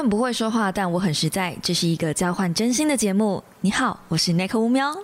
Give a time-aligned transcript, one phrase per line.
[0.00, 1.54] 很不会说话，但我很实在。
[1.62, 3.44] 这是一个交换真心的节目。
[3.60, 4.96] 你好，我是 Nick 乌喵。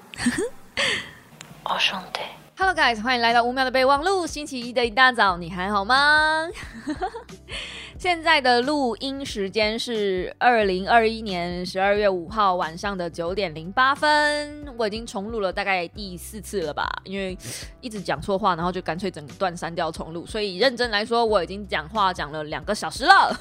[1.64, 2.20] 我 兄弟
[2.56, 4.26] ，Hello guys，欢迎来到乌喵的备忘录。
[4.26, 6.48] 星期一的一大早，你还好吗？
[8.00, 14.66] 现在的录音时间是二零二一年十二月五号晚上的九点零八分。
[14.78, 17.36] 我已经重录了大概第四次了吧，因为
[17.82, 20.24] 一直讲错话，然后就干脆整段删掉重录。
[20.24, 23.38] 所以认真来说，我已经讲话讲了两个小时了。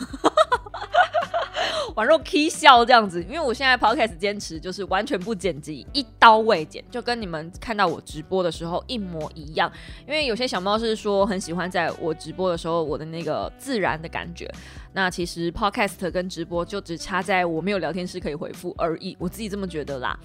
[1.95, 9.71] 宛若 K 笑这样子，因为我现在 Podcast 坚持就是完全不剪辑，一刀未剪，就跟你们看到我直播的时候一模一样。
[10.05, 14.49] 因为有些小猫是说很喜欢在我直播的时候我的那个自然的感觉，
[14.95, 20.17] 那其实 Podcast 跟直播就只差在我没有聊天室可以回复而已，我自己这么觉得啦。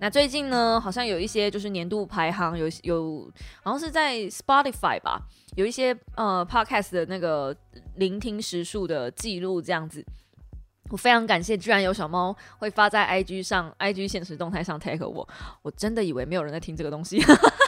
[0.00, 3.30] 那最近呢，好像有一些就是年度排行有有，
[3.62, 5.22] 好像是在 Spotify 吧，
[5.54, 7.56] 有一些呃 Podcast 的那个
[7.94, 10.04] 聆听时数的记录这样子。
[10.90, 15.28] 我非常感谢，居然有小猫会发在 IG 上，IG 现实动态上 tag 我，
[15.62, 17.20] 我真的以为没有人在听这个东西，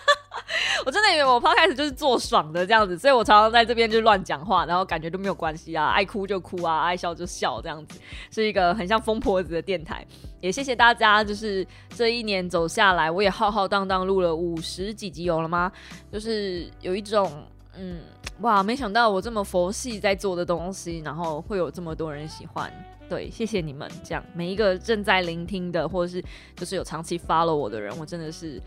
[0.86, 7.98] 我真的以为我 podcast 就是做爽的这样子，所以我常常在这边就乱讲话，然后感觉都没有关系啊，爱哭就哭啊，爱笑就笑这样子，
[8.30, 10.06] 是一个很像疯婆子的电台。
[10.40, 15.70] 也谢谢大家，就是这一年走下来，我也浩浩荡荡录了五十几集有了吗？
[16.12, 17.44] 就是有一种
[17.76, 18.00] 嗯，
[18.40, 22.72] 哇，没想到我这么佛系在做的东西，然后会有这么多人喜欢。
[23.08, 26.22] 对，谢谢你们，这样每一个正在聆听的，或者是
[26.54, 28.60] 就是有长期 follow 我的人，我真的是，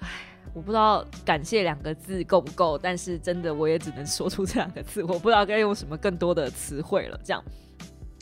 [0.00, 0.08] 唉，
[0.54, 7.20] 我不知道感谢两个字够不够，但是真的我也只能说出这两个字，我不知道该用什么更多的词汇了。
[7.24, 7.42] 这样，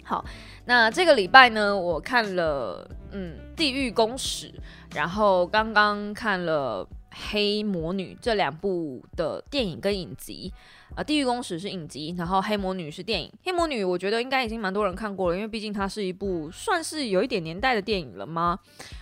[0.03, 0.25] 好，
[0.65, 4.47] 那这个礼拜呢，我看了嗯《地狱公使》，
[4.95, 10.53] 然后刚刚看了《黑魔女》这两部的电影跟影集。
[10.95, 13.33] 啊，地狱公使是影集，然后黑魔女是电影。
[13.43, 18.59] 黑魔女我觉得应该已经蛮多人看过了，因为毕竟它是一部算是有一点年代的电影了吗？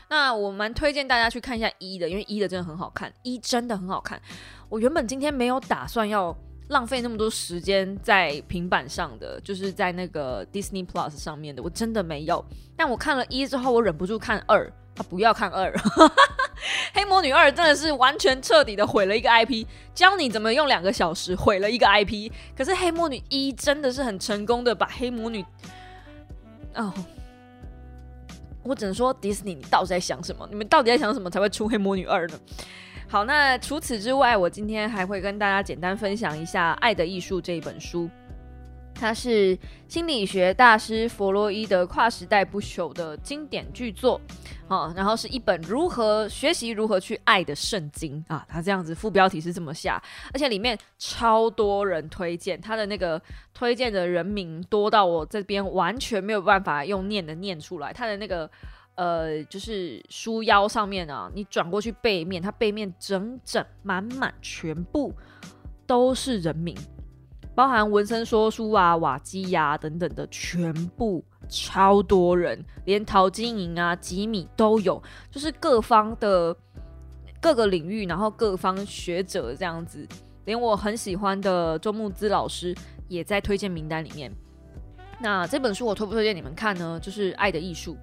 [0.08, 4.22] 那我蛮推荐大家去看一下一的，因为一的真的很好看，一真的很好看。
[4.68, 6.32] 我原本今天没有打算要
[6.68, 12.44] 浪费那么多时间在平板上的，就是在那个 Disney Plus 上面的，我真的没有。
[12.76, 15.72] 但我看了一之后，我忍不住看二，不要看二。
[16.92, 22.30] 黑魔女二真的是完全彻底的毁了一个 IP，教你怎么用两个小时毁了一个 IP。
[22.56, 25.44] 可是黑魔女一真的是很成功的把黑魔女，
[26.74, 26.92] 哦，
[28.62, 30.46] 我只能说迪士尼，你到底在想什么？
[30.50, 32.38] 你们到底在想什么才会出黑魔女二呢？
[33.08, 38.08] 好，那除此之外，我今天还会跟大家简单分享一下《爱的艺术》这一本书。
[38.94, 44.20] 它是心理学大师弗洛伊德跨时代不朽的经典巨作，
[44.70, 48.46] 啊，然后是一本如何学习如何去爱的圣经啊。
[48.48, 50.00] 它这样子副标题是这么下，
[50.32, 53.20] 而且里面超多人推荐，它的那个
[53.52, 57.92] 推荐的人名多到我这边完全没有办法用念的念出来。
[57.92, 58.48] 它的那个
[58.94, 65.12] 呃，就是书腰上面啊，你转过去背面，它背面整整满满全部
[65.84, 66.76] 都是人名。
[67.56, 76.56] 包含文森说书啊、瓦基呀等等的，全部超多人，连陶晶莹啊、吉米都有，就是各方的
[77.40, 80.06] 各个领域，然后各方学者这样子，
[80.44, 82.74] 连我很喜欢的周木之老师
[83.08, 84.32] 也在推荐名单里面。
[85.22, 86.98] 那这本书我推不推荐你们看呢？
[87.02, 87.94] 就是《爱的艺术》。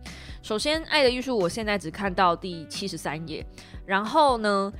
[0.43, 3.43] 首先，《爱的艺术》我现在只看到第七十三页，
[3.87, 4.71] 然后呢，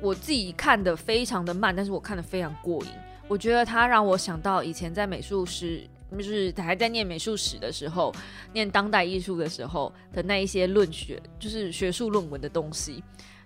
[0.00, 2.90] 我自己看的非常的慢，但是我看的非常过瘾。
[3.26, 5.84] 我觉得它让我想到以前在美术史，
[6.18, 8.12] 就是还在念美术史的时候，
[8.52, 13.02] 念当代艺术的时候的那一些论学，就是学术论文的东西。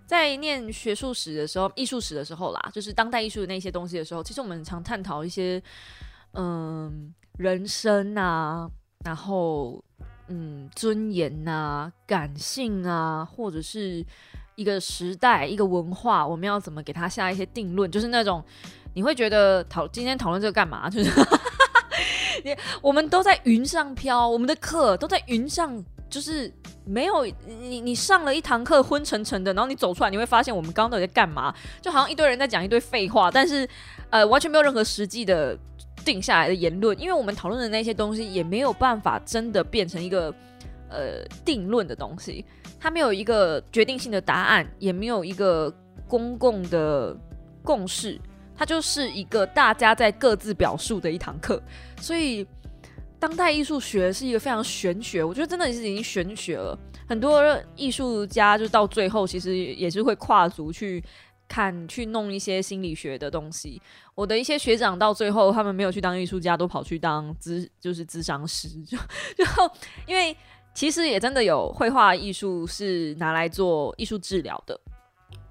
[0.07, 5.63] 在念学术史的时候，艺术史的时候啦，就是当代艺术的那些东西的时候，其实我们常探讨一些，
[6.33, 8.69] 嗯，人生啊，
[9.05, 9.83] 然后
[10.29, 14.05] 嗯，尊严呐，感性啊，或者是
[14.57, 18.43] 一个时代、一个文化，我们要怎么给它下一些定论，就是那种。
[18.97, 20.89] 你会觉得讨今天讨论这个干嘛？
[20.89, 21.11] 就是
[22.45, 26.53] 你我们都在云上飘，我们的课都在云上，就是
[26.85, 31.53] 没有你你上了一堂课昏沉沉的，然后你走出来，你会发现我们刚刚到底在干嘛？
[31.81, 33.67] 就好像一堆人在讲一堆废话，但是
[34.11, 35.59] 呃完全没有任何实际的
[36.05, 40.33] 定下来的言论，因为我们讨论的那些东西也没有办法真的变成一个
[40.91, 42.45] 呃定论的东西，
[42.79, 45.73] 它没有一个决定性的答案，也没有一个
[46.07, 47.17] 公共的
[47.63, 48.21] 共识。
[48.57, 51.61] 它就是一个大家在各自表述的一堂课，
[52.05, 52.47] 所以
[53.19, 56.79] 当代艺术学是一个非常玄学，我觉得真的是已经玄学了。
[57.09, 57.43] 很多
[57.77, 61.03] 艺术家就到最后其实也是会跨足去
[61.49, 63.81] 看去弄一些心理学的东西。
[64.15, 69.45] 我的一些学长到最后，他们没有去当艺术家，都跑去当咨就是咨商师， 就就
[70.07, 70.37] 因为
[70.75, 74.79] 其实也真的有绘画艺术是拿来做艺术治疗的。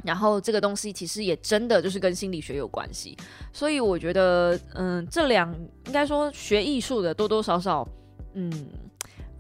[0.03, 3.17] 然后这个东西其实也真的就是跟心理学有关系，
[3.51, 5.53] 所以我觉得，嗯，这两
[5.85, 7.87] 应该说学艺术的多多少少，
[8.33, 8.51] 嗯，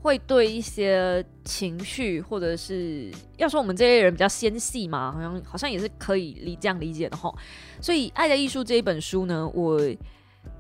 [0.01, 7.33] 会对一些情绪或者是要说我们这些人比较纤细嘛，好像好像也是可以理这样理解的哈。
[7.81, 9.79] 所以《爱的艺术》这一本书呢，我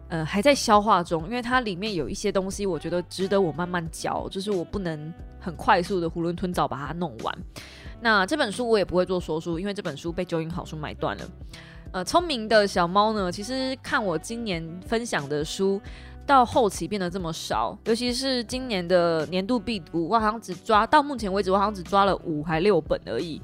[0.09, 7.37] 呃还在消化中，因为它里面有一些东西，我觉得值得我慢慢教，就是我不能很快速的囫囵吞枣把它弄完。
[8.03, 11.23] 那这本书我也不会做说书，因为这本书被九音好书买断了。
[11.93, 15.81] 呃，聪明的小猫呢，其实看我今年分享的书，
[16.25, 23.41] 到后期变得这么少，尤其是今年的年度必读，我好像只抓到目前为止，我好像只抓了五还六本而已。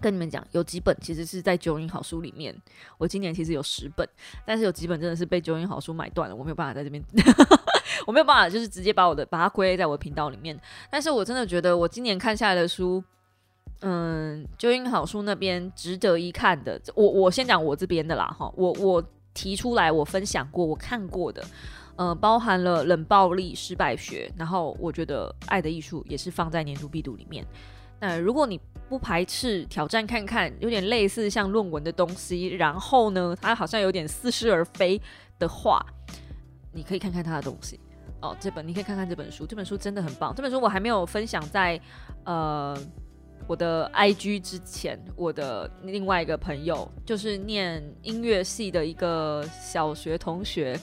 [0.00, 2.52] 跟你们讲，有几本其实是在九音好书里面，
[2.98, 4.04] 我今年其实有十本，
[4.44, 7.00] 但是有几本真的是被九音好书买断了，我没有办法在这边，
[8.08, 10.60] 我没有办法就是直接把我的把它归类在我的频道里面。
[10.90, 13.00] 但是我真的觉得我今年看下来的书。
[13.84, 19.02] 嗯，九音好书那边值得一看的，我我先讲我这边的啦哈，我我
[19.34, 21.44] 提出来，我分享过，我看过的，
[21.96, 27.44] 呃，包含了冷暴力、失败学，然后我觉得爱的艺术也是放在年度必读里面。
[27.98, 35.00] 那如果你不排斥挑战看看，有点类似像论文的东西，然后呢，它好像有点似是而非
[35.40, 35.84] 的话，
[36.72, 37.80] 你可以看看他的东西
[38.20, 38.36] 哦。
[38.38, 40.32] 这本你可以看看这本书，这本书真的很棒。
[40.32, 41.80] 这本书我还没有分享在
[42.22, 42.78] 呃。
[43.46, 50.78] 我的 IG 之前，我的另外一个朋友就是念音乐系的一个小学同学，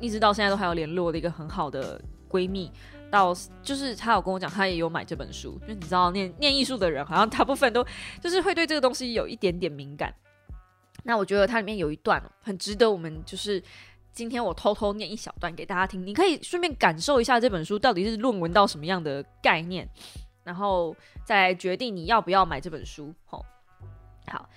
[0.00, 2.00] 一直到现在都还有联络的一个很好的
[2.30, 2.70] 闺蜜。
[3.10, 7.84] 到就是她有跟我讲，她也有买这本书，就你知道，念念艺术的人好像大部分都
[8.22, 10.14] 就是会对这个东西有一点点敏感。
[11.04, 13.62] 那我觉得它里面有一段很值得我们，就是
[14.12, 19.86] 今天我偷偷念一小段给大家听，你可以顺便感受一下这本书到底是论文到什么样的概念。
[20.44, 23.14] 然后再来决定你要不要买这本书。
[23.26, 23.44] 吼，
[24.26, 24.48] 好，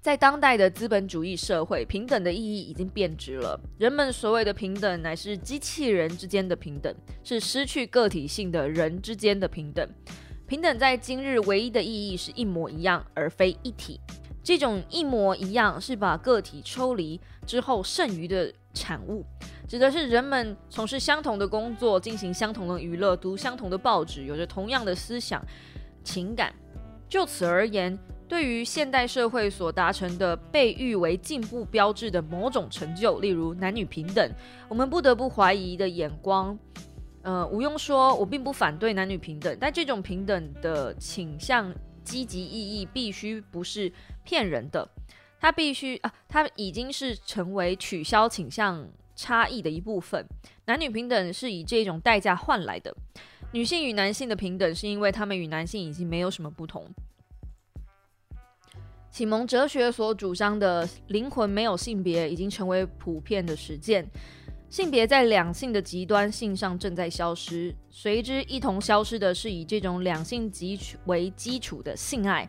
[0.00, 3.60] 在当代的资本主义社会，平等的意义已经变质了。
[3.78, 9.88] 人们所谓的平等，乃是机器人之间的平等，是失去个体性的人之间的平等。
[10.46, 14.00] 平等在今日唯一的意义是一模一样，而非一体。
[14.42, 19.24] 这种一模一样，是把个体抽离之后剩余的产物。
[19.68, 25.40] 指的是人们从事相同的工作，进行相同的娱乐，读相同的报纸，有着同样的思想、
[26.02, 26.52] 情感。
[27.08, 27.96] 就此而言，
[28.26, 34.28] 对于现代社会所达成的被誉为进步标志的某种成就，例如男女平等，
[34.68, 36.58] 我们不得不怀疑的眼光。
[37.22, 41.72] 呃，毋庸说，我并不反对男女平等，但这种平等的倾向、
[42.02, 43.92] 积极意义必须不是
[44.30, 44.88] 骗人的，
[45.40, 48.88] 他必须啊，他已经是成为取消倾向。
[49.16, 50.24] 差异的一部分，
[50.64, 52.94] 男女平等是以这种代价换来的。
[53.52, 56.86] 女性与男性的平等，是因为他们与男性已经没有什么不同。
[59.10, 64.08] 启蒙哲学所主张的灵魂没有性别，已经成为普遍的实践。
[64.70, 72.48] 性别在两性的极端性上正在消失，随之一同消失的是以这种两性极为基础的性爱。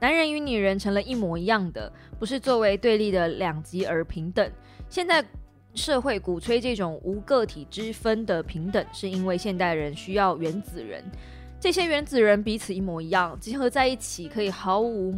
[0.00, 4.50] 男人与女人成了一模一样的，不是作为对立的两极而平等。
[4.88, 5.24] 现在。
[5.74, 11.04] 社会鼓吹这种无个体之分的平等，是因为现代人需要原子人。
[11.60, 15.14] 这些原子人彼此一模一样，集合在一起可以毫无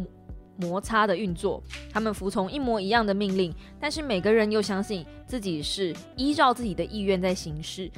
[0.57, 1.63] 摩擦的运作。
[1.91, 7.89] 他们服从一模一样的命令，但是每个人又相信自己是依照自己的意愿在行事。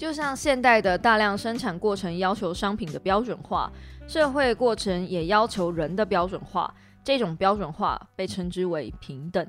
[0.00, 3.70] 就像现代的大量生产过程要求商品的标准化，
[4.08, 6.74] 社会过程也要求人的标准化。
[7.04, 9.46] 这种标准化被称之为平等。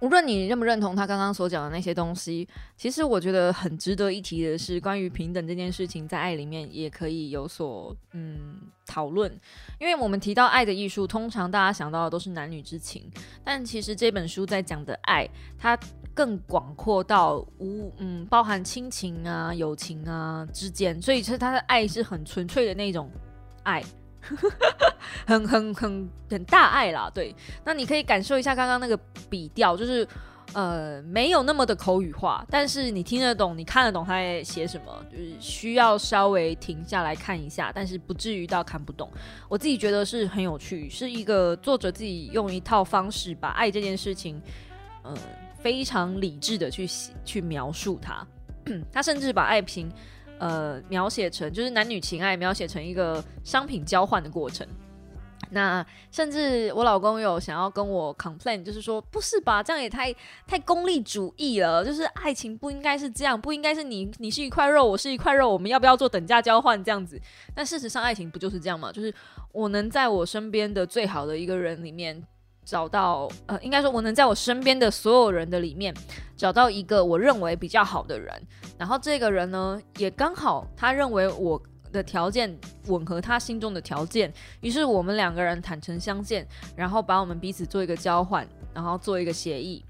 [0.00, 9.30] 无论你认不认同他刚刚所讲的那些东西，其实我觉得很值得一提的是，关于平等这件事情，在爱里面也可以有所嗯讨论。
[9.78, 13.10] 因为我们提到爱的艺术，通常大家想到的都是男女之情，
[13.44, 15.28] 但其实这本书在讲的爱，
[15.58, 15.78] 它
[16.14, 23.10] 更广阔到无嗯包含亲情啊、友情啊之间，所以其实他的爱是很纯粹的那种
[23.64, 23.82] 爱。
[25.26, 27.34] 很很很很大爱啦，对。
[27.64, 28.96] 那你可以感受一下刚刚那个
[29.28, 30.06] 笔调，就是
[30.52, 39.10] 呃没有那么的口语化，但是你听得懂，你看得懂他在写什么，就是需要稍微停下来看一下，但是不至于到看不懂。
[39.48, 44.40] 我自己觉得是很有趣，是一个作者自己用一套方式把爱这件事情，
[45.04, 45.16] 嗯，
[45.58, 46.86] 非常理智的去
[47.24, 48.26] 去描述它。
[48.92, 49.90] 他甚至把爱情。
[50.40, 54.66] 呃，描写成就是男女情爱，描写成一个商品交换的过程。
[55.52, 60.14] 那甚至我老公有想要跟我 complain，就是说不是吧，这样也太
[60.46, 67.20] 太功利主义了，就是爱情不应该是这样，不应该是你你是一块肉，我是一块肉，我们要不要做等价交换这样子？
[67.54, 68.90] 但事实上，爱情不就是这样吗？
[68.90, 69.12] 就是
[69.52, 72.24] 我能在我身边的最好的一个人里面
[72.70, 75.92] 找到，呃，应该说我能在我身边的所有人的里面
[76.36, 78.40] 找到一个我认为比较好的人，
[78.78, 81.60] 然后这个人呢，也刚好他认为我。
[81.92, 86.46] 的条件吻合他心中的条件，于是我们两个人坦诚相见，
[86.76, 89.84] 然后把我们彼此做一个交换，然后做一个协议，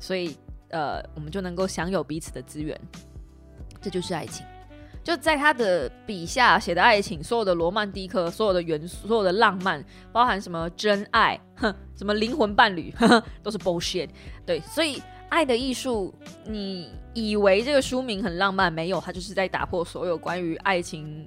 [0.00, 0.36] 所以
[0.70, 2.76] 呃，我们就能够享有彼此的资源，
[3.80, 4.44] 这就是爱情。
[5.04, 12.92] 就在他的笔下写的爱情，所有的罗曼蒂克，所有的元素，所有的浪漫，包含什么真爱，哼，什么灵魂伴侣，
[13.44, 14.08] 都是 bullshit。
[14.44, 16.12] 对，所以爱的艺术，
[16.46, 21.24] 你以为这个书名很浪漫，没有，它就是在打破所有关于爱情。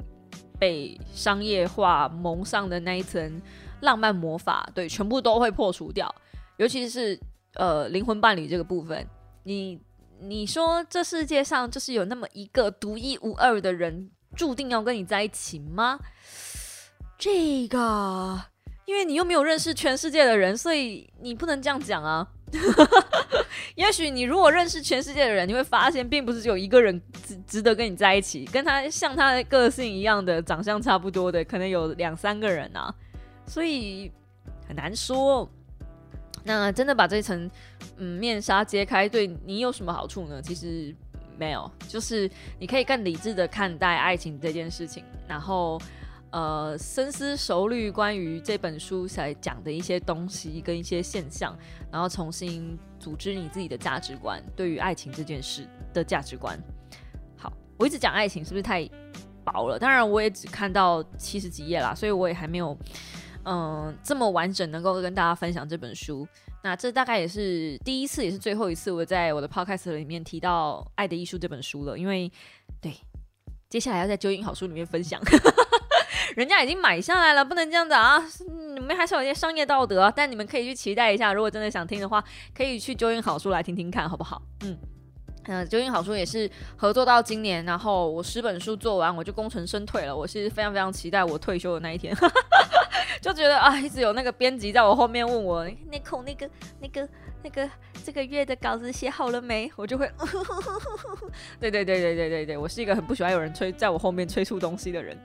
[0.60, 3.40] 被商业化蒙上的那一层
[3.82, 6.12] 浪漫魔法，对，全部都会破除掉。
[6.58, 7.16] 尤其是
[7.54, 9.08] 呃灵魂伴侣这个部分，
[9.44, 9.80] 你
[10.20, 16.00] 你说这世界上就是有那么一个独一无二的人，注定要跟你在一起吗？
[17.18, 18.40] 这个，
[18.86, 22.28] 因为你又没有认识全世界的人，所以你不能这样讲啊。
[23.76, 32.94] 也许你如果认识全世界的人，你会发现，并不是只有一个人值值得跟你在一起，跟他像他的个性一样的长相差不多的，可能有两三个人啊，
[33.46, 34.12] 所以
[34.68, 35.50] 很难说。
[36.48, 37.48] 那真的把这层
[37.98, 40.42] 嗯面纱揭开，对你有什么好处呢？
[40.42, 40.96] 其实
[41.38, 42.28] 没有，就是
[42.58, 45.80] 你可以更理智的看待爱情这件事情，然后。
[46.30, 51.58] 呃，深思熟虑关于这本书在讲的一些东西跟一些现象，
[51.90, 56.60] 然后重新组织你自己的价值观，对于爱情这件事的价值观。
[57.38, 58.88] 好，我一直讲爱情是不是太
[59.46, 59.80] 薄了？
[59.80, 62.78] 当然，我也只看到七十几页啦，所以我也还没有
[63.48, 66.28] 嗯这么完整能够跟大家分享这本书。
[66.64, 72.30] 那这大概也是第一次，也是最后一次我在我的 podcast 里面提到《爱的艺术》这本书了，因为
[72.82, 72.94] 对
[73.70, 75.22] 接下来要在九影好书里面分享。
[76.36, 78.22] 人家已经买下来了，不能这样子啊！
[78.76, 81.34] 你们还是有一些商业道德，但你们可以去期待一下。
[81.34, 82.24] 如果真的想听的话，
[82.54, 84.42] 可以去九音好书来听听看，好不好？
[84.64, 84.78] 嗯，
[85.48, 90.16] 嗯，九音好书也是合作到今年，然后我十本书做完，我就功成身退了。
[90.16, 92.14] 我是非常非常期待我退休的那一天，
[93.22, 96.50] 就觉得啊，一直有那个编辑在我后面问我，那口那个
[96.82, 97.10] 那个
[97.44, 97.70] 那个
[98.04, 99.72] 这个月的稿子写好了没？
[99.78, 100.12] 我就会，
[101.60, 105.18] 对对对对对对对，我是一个很不喜欢有人催在我后面催促东西的人。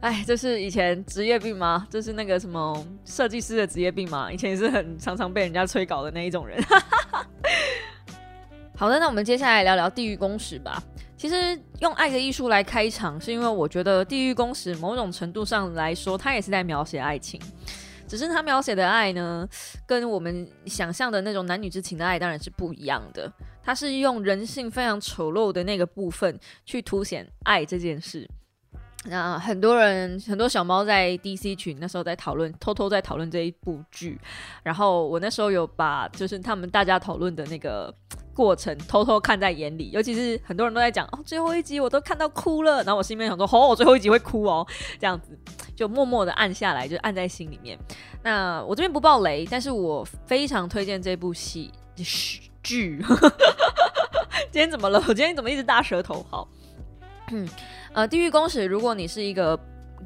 [0.00, 1.86] 哎，这是以前职业病吗？
[1.90, 4.32] 这是那个什么设计师的职业病吗？
[4.32, 6.58] 以前也是很常常被人家催稿的那一种人。
[8.80, 10.82] 好的，那我们接下来聊聊《地狱公使》吧。
[11.14, 11.36] 其实
[11.80, 17.38] 用《爱的艺术》来开场，是因为我觉得《地狱公使》某种程度上来说，它也是在描写爱情，
[18.08, 19.46] 只是它描写的爱呢，
[19.86, 23.30] 跟我们想象的那种男女之情的爱当然是不一样的。
[23.62, 28.26] 它是用人性非常丑陋的那个部分去凸显爱这件事。
[29.04, 34.18] 那很多人很多小猫在 DC 群那时候在讨论，偷偷在讨论这一部剧，
[34.62, 37.94] 然后我那时候有把就是他们大家讨论的那个
[38.40, 44.66] 过程偷偷看在眼里，尤其是很多人都在讲哦最后一集我都看到哭了，然后我心里面想说哦我最后一集会哭哦，
[44.98, 45.38] 这样子
[45.76, 47.78] 就默默的按下来，就按在心里面。
[48.22, 51.70] 那我这边不爆雷，但是我非常推荐这部戏
[52.62, 53.04] 剧。
[54.50, 54.98] 今天怎么了？
[55.06, 56.24] 我今天怎么一直大舌头？
[56.30, 56.48] 好，
[57.32, 57.46] 嗯。
[57.92, 59.58] 呃，地狱公使，如果你是一个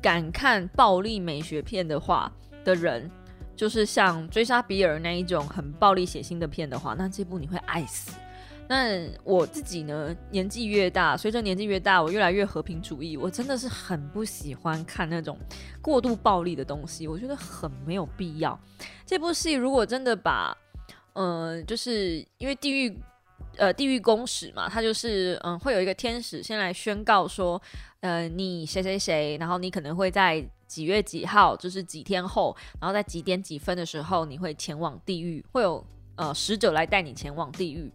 [0.02, 2.32] 敢看暴力美学片的话
[2.64, 3.08] 的人，
[3.54, 8.12] 就是像追杀比尔那一种很暴力血腥的片的话，那这部你会爱死。
[8.68, 13.16] 那我自己呢，年纪越大，随着年纪越大，我越来越和平主义。
[13.16, 15.38] 我真的是很不喜欢看那种
[15.82, 18.58] 过度暴力的东西，我觉得很没有必要。
[19.04, 20.56] 这部戏如果真的把，
[21.12, 22.96] 嗯，就是因为地狱。
[23.56, 27.60] 呃，地狱公使嘛，他就是嗯，会有一个天使先来宣告说，
[28.00, 37.92] 呃，你谁谁谁，然后你可能会在几月几号，就是几天后，然后在几点几分的时候，你会前往地狱，会有呃使者来带你前往地狱。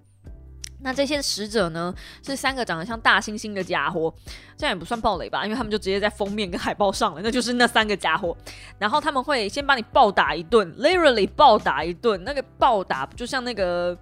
[0.81, 1.93] 那这些使者呢，
[2.25, 4.13] 是三个长得像大猩猩的家伙，
[4.57, 8.35] 这样也不算暴雷吧，因为他们就直接在封面跟海报上了，那就是那三个家伙。
[8.77, 13.97] 然后他们会先把你暴打一顿，literally 暴打一顿，那个暴打就像那个。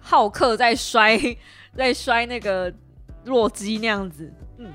[0.00, 1.20] 浩克在摔，
[1.76, 2.72] 在摔那个
[3.26, 4.72] 洛基那样子，嗯，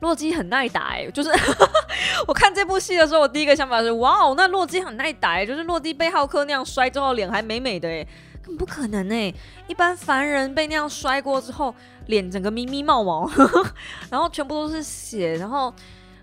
[0.00, 1.30] 洛基很耐打哎，就是
[2.26, 8.04] 我看这部戏的时候，我第一个想法是，哇哦，那洛基很耐打哎，就是洛基被浩克那样摔之后，脸还美美的哎，
[8.44, 9.32] 根本不可能哎，
[9.66, 11.74] 一般凡人被那样摔过之后，
[12.08, 13.30] 脸整个咪咪冒毛，
[14.10, 15.72] 然后全部都是血，然后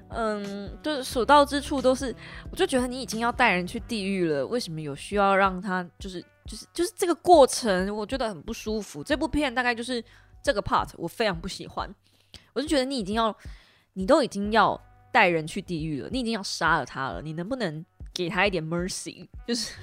[0.10, 2.16] 嗯，就是所到之处都是，
[2.52, 9.04] 我就觉得你已经要带人去地狱了，为什么有需要让他就是就是就是这个过程，我觉得很不舒服。
[9.04, 10.04] 这部片大概就是
[10.44, 11.90] 这个 part，我非常不喜欢。
[12.54, 13.36] 我就觉得你已经要，
[13.94, 14.80] 你都已经要
[15.12, 19.74] 带人去地狱了，你已经要杀了他了，你能不能给他一点 mercy，就是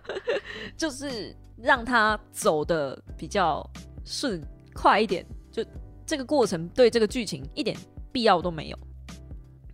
[0.76, 3.68] 就是让他走的比较
[4.04, 4.42] 顺
[4.74, 5.64] 快一点，就
[6.04, 7.76] 这个过程对这个剧情一点
[8.12, 8.78] 必要都没有。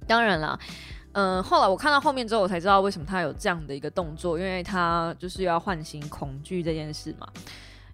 [0.07, 0.59] 当然啦，
[1.12, 7.26] 嗯，后来我看到后面之后，我才知道为什么他有这样的一个动作，因为他就是要唤醒恐惧这件事嘛。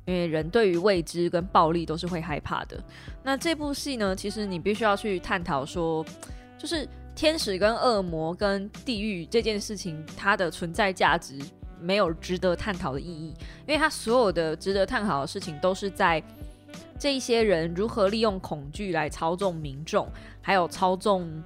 [0.07, 2.83] 因为人对于未知跟暴力都是会害怕的。
[3.23, 6.03] 那这部戏呢，其实你必须要去探讨说，
[6.57, 11.39] 就是天使跟恶魔跟地狱这件事情，它的存在价值
[11.81, 13.35] 没有值得探讨的意义，
[13.67, 16.23] 因为他所有的值得探讨的事情都是在
[16.99, 21.43] 这一些人如何利用恐惧来操纵民众，还有操纵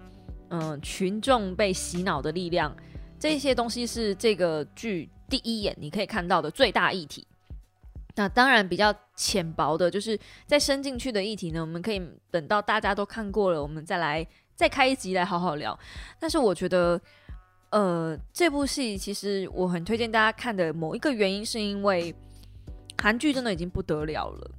[0.48, 2.74] 嗯群众被洗脑的力量，
[3.18, 7.26] 这些东西是这个剧第一眼你可以看到的最大议题。
[8.14, 15.78] 那当然比较浅薄的，就是再深进去的议题呢，我们可以等到大家都看过了，我们再来再开一集来好好聊。
[16.18, 17.00] 但是我觉得，
[17.72, 22.14] 呃，这部戏其实我很推荐大家看的某一个原因，是因为
[22.96, 24.50] 韩剧真的已经不得了了。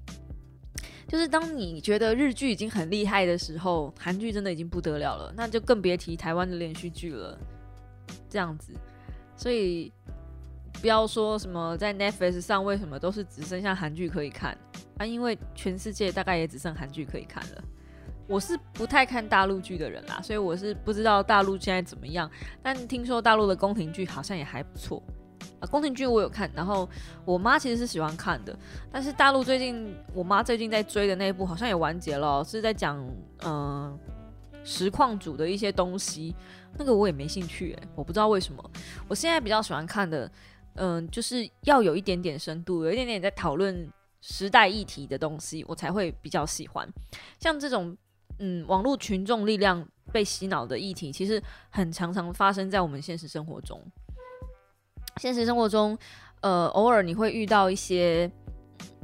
[1.08, 7.38] 就是当你觉得日剧已经很厉害的时候，韩剧真的已经不得了了，那就更别提台湾的连续剧了。
[8.30, 8.74] 这样子，
[9.38, 9.92] 所以。
[10.82, 14.58] 不要说什么在 Netflix 上为什么都是只剩下韩剧可以看
[14.98, 15.06] 啊？
[15.06, 17.64] 因为全世界大概也只剩韩剧可以看了。
[18.28, 22.30] 我是不太看大陆剧的人啦，所以我是不知道大陆现在怎么样。
[22.62, 25.02] 但听说大陆的宫廷剧好像也还不错
[25.60, 25.68] 啊。
[25.68, 26.88] 宫廷剧我有看，然后
[27.26, 28.58] 我妈其实是喜欢看的。
[28.92, 32.98] 但是大陆最近我妈最近在追的那一部好像也完结了，是在讲
[33.44, 33.98] 嗯
[34.64, 36.36] 实况组的一些东西。
[36.78, 38.72] 那个我也没兴趣诶，我不知道为什么。
[39.08, 40.32] 我现在比较喜欢看的。
[40.76, 43.88] 嗯，就是要有一点点深度，有一点点在讨论
[44.22, 46.92] 时代议题的东西，我才会比较喜欢。
[47.40, 47.96] 像这种，
[48.40, 53.82] 嗯，网络群众力量被洗脑的议题，其实很常常发生在我们现实生活中。
[55.18, 55.98] 现实生活中，
[56.42, 58.32] 呃，偶尔你会遇到一些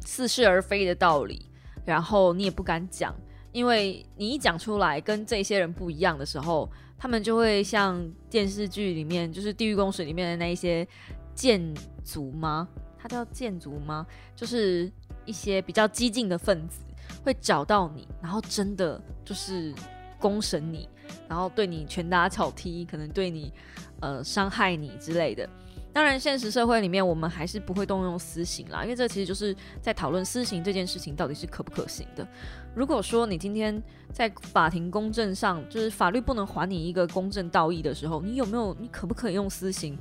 [0.06, 1.46] 似是而非的道理，
[1.86, 3.16] 然后你也不敢讲，
[3.52, 10.88] 因为你一讲出来跟这些人不一样的时候，他们就会像电视剧里面，就是《地狱公使》里面的那一些。
[11.36, 12.68] 建族吗？
[12.98, 14.06] 他叫建族吗？
[14.36, 14.92] 就是
[15.24, 16.82] 一些比较激进的分子
[17.30, 19.72] 会找到你，然后真的就是
[20.20, 20.90] 公审你，
[21.28, 23.54] 然后对你拳打脚踢，可能对你
[24.00, 25.48] 呃伤害你之类的。
[25.94, 32.28] 当然，现实社会里面我们还是不会动用私刑啦，因为这其实就是在讨论私刑这件事情到底是可不可行的。
[32.74, 33.80] 如果说你今天
[34.12, 38.76] 在法庭公正上，就是法律不能还你一个公正道义的时候，你有没有？
[38.80, 39.96] 你可不可以用私刑？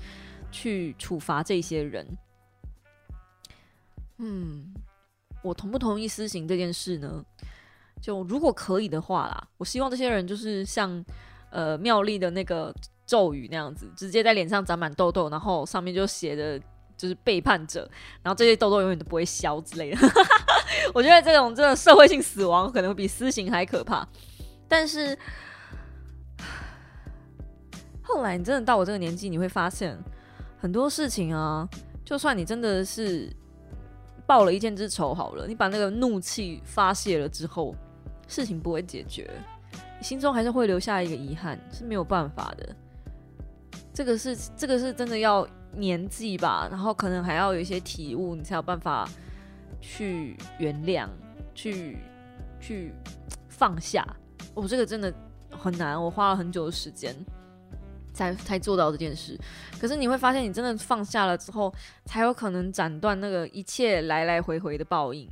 [0.51, 2.07] 去处罚这些人，
[4.17, 4.73] 嗯，
[5.43, 7.25] 我同不同意私刑这件事呢？
[8.01, 11.05] 就如果可以的话啦，我希望这些人就是像
[11.51, 12.75] 呃妙丽的那个
[13.07, 16.61] 咒语那样子，直接在脸上长满痘痘，然后上面就写的
[16.97, 17.91] 就是背叛者，
[18.23, 19.99] 然后这些痘痘永远都不会消之类的。
[20.95, 24.07] 我觉得这种真的社会性死亡可能比私刑还可怕。
[24.69, 25.19] 但是
[28.03, 29.99] 后来你真的到我这个年纪，你会发现。
[30.61, 31.69] 很多事情啊，
[32.05, 33.33] 就算你真的是
[34.29, 37.75] 报了一箭之仇好了，你把那个怒气发泄了之后，
[38.27, 39.31] 事情不会解决，
[40.03, 42.77] 心中还是会留下一个遗憾，是没有办法的。
[43.95, 49.09] 这个是这个是真的要年纪吧，然后可能还要有一些体悟，你才有办法
[49.81, 51.09] 去原谅，
[51.55, 51.97] 去
[52.61, 52.93] 去
[53.49, 54.07] 放下。
[54.53, 55.11] 我这个真的
[55.51, 57.17] 很难，我花了很久的时间。
[58.19, 59.39] 才才做到这件事，
[59.81, 61.73] 可是你会发现，你真的放下了之后，
[62.05, 65.29] 才有可能斩断那个一切来来回回的报应。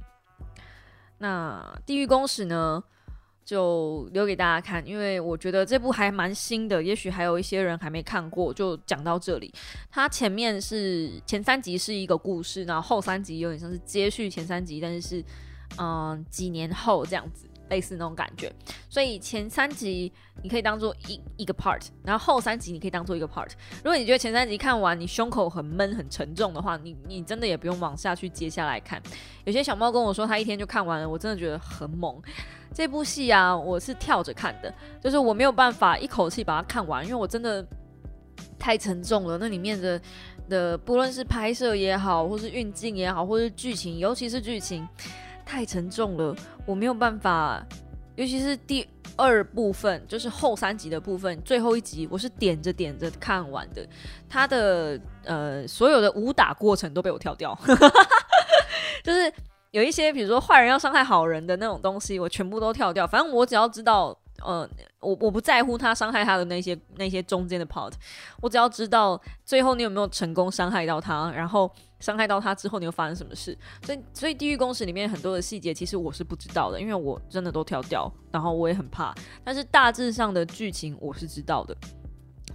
[1.18, 2.80] 那《地狱公使》呢，
[3.44, 9.52] 就留给大家看，因为我觉得这部还蛮新的，也许还有一些人还没看过，就讲到这里。
[9.90, 15.24] 它前面是前三集是一个故事，然后后三集有点像是接续前三集，但是是
[15.78, 17.45] 嗯几年后这样子。
[17.68, 18.52] 类似那种感觉，
[18.88, 23.50] 所以前三集你可以当做一一个 part，然后后三集你可以当做一个 part。
[23.78, 29.02] 如果你觉得前三集看完你胸口很闷很沉重的话，你你真的也不用往下去接下来看。
[29.44, 32.20] 有些小猫跟我说他一天就看完了，我真的觉得很猛。
[32.72, 37.66] 这部戏啊，我是跳着看的，就是我没有办法一口气把它看完，因为我真的
[38.58, 39.38] 太沉重了。
[39.38, 40.00] 那里面的
[40.48, 44.86] 的不论是拍摄也好，或是运镜也好，或是剧情，尤其是剧情。
[45.46, 47.64] 太沉重了，我没有办法，
[48.16, 53.86] 尤其是第二部分就是后三集的部分，最后一集我是点着点着看完的。
[54.28, 57.58] 他的呃所有的武打过程都被我跳掉，
[59.02, 59.32] 就是
[59.70, 63.06] 有一些比如说坏人要伤害好人的那种东西，我全部都跳掉。
[63.06, 64.18] 反正我只要知道。
[64.44, 64.68] 呃，
[65.00, 67.90] 我我不在乎他伤害他的那些那些中间的 part，
[68.42, 73.56] 我只要知道最后你有没有成功伤害到他，然后伤害到他之后你又发生什么事。
[73.82, 79.14] 所以所以地狱公使里面很多的细节其实我是不知道的，因为我真的都跳掉，然后我也很怕。
[79.44, 81.76] 但是大致上的剧情我是知道的。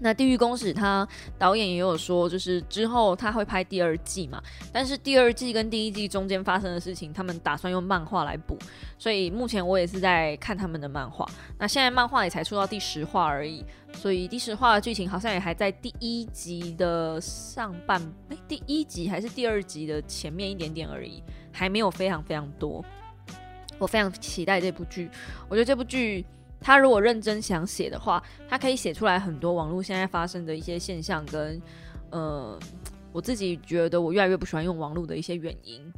[0.03, 4.41] 那《地狱公使》他导演也有说，就是之后他会拍第二季嘛，
[4.73, 8.57] 但是第二季跟第一季中间发生的事情，他们打算用漫画来补，
[8.97, 11.23] 所以目前我也是在看他们的漫画。
[11.59, 22.83] 那现在漫画也才出到第十话而已，所以第十话的剧情好像也还在第一集的上半，哎，第一集还是第二集的前面一点点而已，还没有非常非常多。
[23.77, 25.09] 我非常期待这部剧，
[25.47, 26.25] 我觉得这部剧。
[26.61, 31.59] 他如果认真想写的话，他可以写出来很多网络现在发生的一些现象，跟
[32.11, 32.57] 呃，
[33.11, 35.91] 我自己觉得我越来越不喜欢用网络的一些原因。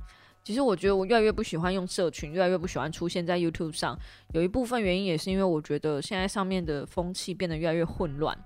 [0.44, 3.98] 其实我觉得我越来越不喜欢用社群，越来越不喜欢出现在 YouTube 上。
[4.34, 8.38] 有一部分原因也是因为我觉得现在上面的风气变得越来越混乱。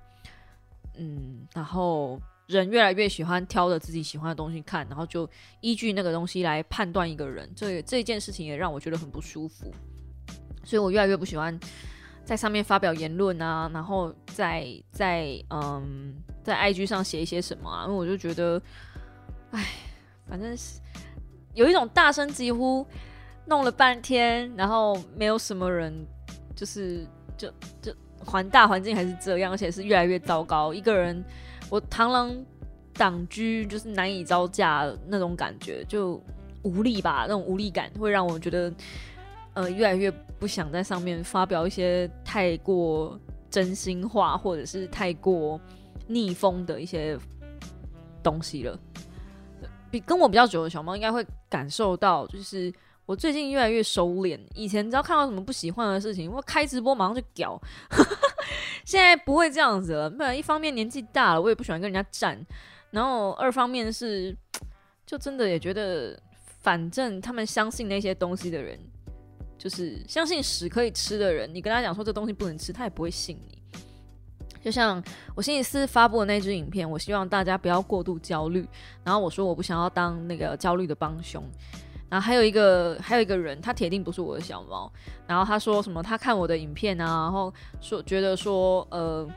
[0.96, 5.30] 嗯，然后人越来越喜欢挑着自己喜欢的东西看，然后就
[5.62, 7.52] 依据那个东西来判断一个人。
[7.56, 9.72] 这这件事情也让我觉得很不舒服，
[10.64, 11.60] 所以我越来越不喜欢。
[12.28, 16.14] 在上面发表言论啊，然后在在嗯，
[16.44, 17.86] 在 IG 上写一些什么啊？
[17.86, 18.62] 因为我就觉得，
[19.52, 19.66] 哎，
[20.28, 20.82] 反正是
[21.54, 22.86] 有一种大声疾呼，
[23.46, 26.06] 弄了半天，然后没有什么人，
[26.54, 27.50] 就是就
[27.82, 30.74] 就环大环境还是这样，而且是越来越糟糕。
[30.74, 31.24] 一个人，
[31.70, 32.36] 我螳螂
[32.96, 36.22] 挡车，就是难以招架那种感觉，就
[36.64, 38.70] 无力吧，那种无力感会让我觉得。
[39.58, 45.60] 呃，越来越不想在上面发表一些太过真心话，或者是太过
[46.06, 47.18] 逆风的一些
[48.22, 48.80] 东西了。
[49.90, 52.72] 比跟我比较久的小猫应该会感受到，就是
[53.08, 54.40] 我最近越来越收敛。
[54.54, 57.60] 以前只要看到什么不喜欢的事情，我开直播马上就屌。
[58.86, 60.08] 现在不会这样子了。
[60.08, 62.38] 不然一方面年纪大了，我也不喜欢跟人家战；
[62.92, 64.38] 然后二方面是，
[65.04, 66.16] 就真的也觉得，
[66.62, 68.80] 反正他们相信那些东西的人。
[69.68, 73.62] 就是相信屎可以吃的人，你跟他讲说这东西不能吃，他也不会信你。
[74.64, 75.04] 就像
[75.36, 78.66] 我星期四发布的那支影片，我希望大家不要过度焦虑。
[79.04, 81.44] 然后我说我不想要当那个焦虑的帮凶。
[82.10, 84.90] 然后还有一个还有一个人，他铁定不是我的小猫。
[85.28, 86.02] 然后他说什么？
[86.02, 89.28] 他看我的影片啊，然后说觉得说呃。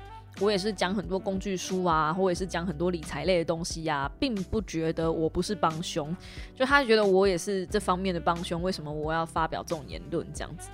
[0.40, 6.16] 我也是讲很多工具书啊，或者是讲很多理财类的东西呀，并不觉得我不是帮凶，
[6.54, 8.62] 就他觉得我也是这方面的帮凶。
[8.62, 10.70] 为什么我要发表这种言论这样子？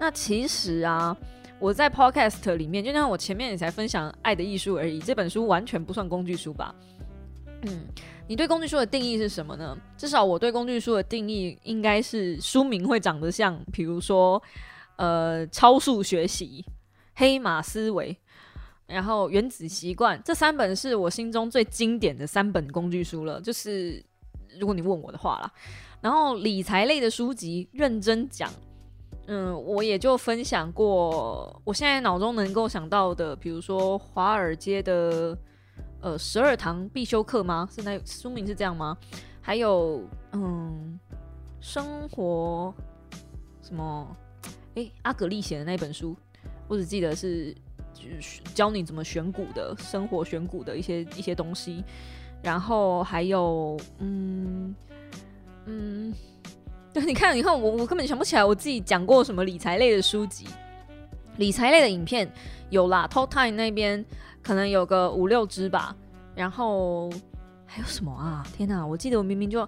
[0.00, 1.14] 那其实啊，
[1.58, 6.74] 我在 Podcast 里面，就像我前面也才分享《爱的艺术》而已，这本书完全不算工具书吧？
[7.66, 7.86] 嗯，
[8.26, 9.76] 你对工具书的定义是什么呢？
[9.98, 14.42] 至少我对工具书的定义应该是书名会长得像，比如说
[14.96, 16.64] 呃，超速学习、
[17.14, 18.16] 黑马思维。
[18.86, 24.04] 然后《原子习惯》这三本是我心中最经典的三本工具书了，就是
[24.60, 25.50] 如果你问我的话啦。
[26.02, 28.50] 然后理财类的书籍，认真讲，
[29.26, 31.58] 嗯，我也就分享过。
[31.64, 35.36] 我现在脑中能够想到的，比如说华尔街的
[36.02, 37.66] 呃十二堂必修课吗？
[37.74, 38.98] 是那书名是这样吗？
[39.40, 41.00] 还有嗯，
[41.58, 42.74] 生活
[43.62, 44.14] 什么？
[44.74, 46.14] 诶，阿格丽写的那本书，
[46.68, 47.56] 我只记得是。
[48.54, 51.82] 教你怎么选股的生活选股的一些一些东西，
[52.42, 54.74] 然后还有嗯
[55.66, 56.14] 嗯，
[56.92, 60.46] 对，你看你看我我根本想不起来我自己讲过什么理财类的书籍，
[61.36, 62.30] 理财类的影片
[62.70, 64.04] 有啦，Talk Time 那边
[64.42, 65.96] 可能有个五六支吧，
[66.34, 67.10] 然后
[67.64, 68.46] 还有什么啊？
[68.56, 69.66] 天哪，我记得我明明就。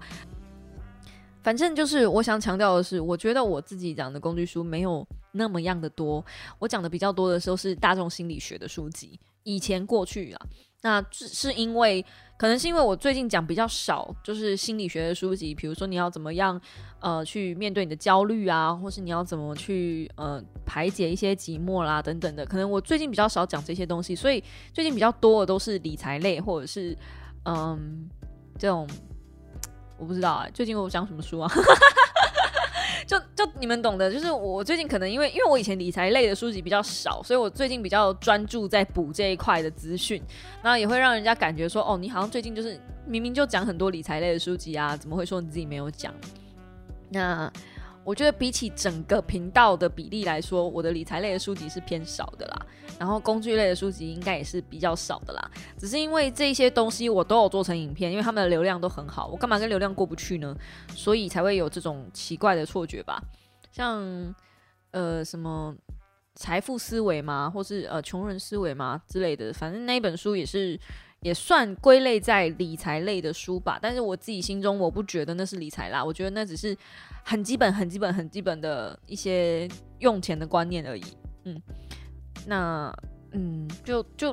[1.42, 6.24] 反正就是我想强调的是，我觉得我自己讲的工具书没有那么样的多。
[6.58, 9.18] 我讲的比较多的时候是大众心理学的书籍。
[9.44, 10.46] 以前过去啊，
[10.82, 12.04] 那是因为
[12.36, 16.60] 可能是因为我最近讲比较少，就是心理学的书籍，比如说你要怎么样
[16.98, 22.44] 呃去面对你的焦虑啊，或是你要怎么去呃排解一些寂寞啦等等的。
[22.44, 26.96] 可能我最近比较少讲这些东西，所以最近比较多的都是理财类或者是
[27.44, 28.10] 嗯
[28.58, 28.88] 这种。
[29.98, 31.50] 我不知道哎，最近我讲什么书啊？
[33.36, 40.22] 就你们懂的，就是我最近可能因为因为我以前理财类的书籍比较少，所以我最近比较专注在补这一块的资讯，
[40.62, 46.14] 那也会让人家感觉说，哦，你好像最近就是明明就讲很多理财类的书籍啊，怎么会说你自己没有讲？
[47.10, 47.52] 那
[48.06, 52.66] 我觉得比起整个频道的比例来说，我的理财类的书籍是偏少的啦。
[53.00, 55.50] 然后工具类的书籍应该也是比较少的啦。
[55.76, 60.56] 只是因为这些东西我都有做成影片，因为他们的流量都很好，我干嘛跟流量过不去呢？
[60.94, 63.20] 所以才会有这种奇怪的错觉吧。
[63.72, 64.32] 像
[64.92, 65.74] 呃什么
[66.36, 70.78] 财富思维嘛，或是呃穷人思维嘛之类的，反正那本书也是。
[71.26, 76.76] 也算归类在理财类的书吧，但是我自己心中我不觉得那是理财啦，我觉得那只是
[77.24, 81.02] 很基本、很基本、很基本的一些用钱的观念而已。
[81.42, 81.60] 嗯，
[82.46, 82.94] 那
[83.32, 84.32] 嗯，就就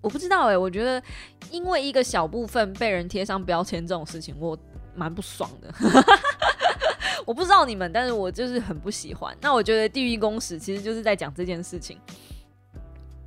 [0.00, 1.02] 我不知道哎，我觉得
[1.50, 4.56] 因为一个小部分被人贴上标签这种事情，我
[4.94, 5.70] 蛮不爽的。
[7.26, 9.36] 我不知道你们，但是我就是很不喜欢。
[9.42, 12.00] 那我觉得《地狱公使》其实就是在讲这件事情。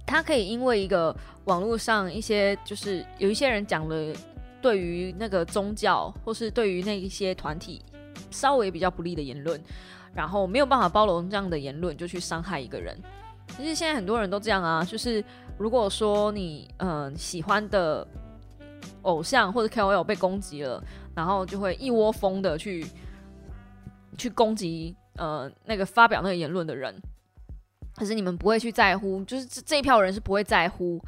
[0.06, 1.15] 他可以因为一个
[1.46, 4.13] 网络上一些，就是有一些人讲了
[4.62, 7.84] 对于那个宗教或是对于那一些团体
[8.32, 9.60] 稍微比较不利的言论，
[10.13, 12.98] 然后没有办法包容这样的言论，就去伤害一个人。
[13.58, 15.24] 其实现在很多人都这样啊，就是
[15.58, 18.06] 如果说你嗯喜欢的
[19.04, 20.84] 偶像或者 KOL 被攻击了，
[21.15, 22.86] 然后就会一窝蜂的去
[24.18, 26.94] 去攻击呃那个发表那个言论的人。
[27.95, 31.01] 可是你们不会去在乎，就是这这一票人是不会在乎，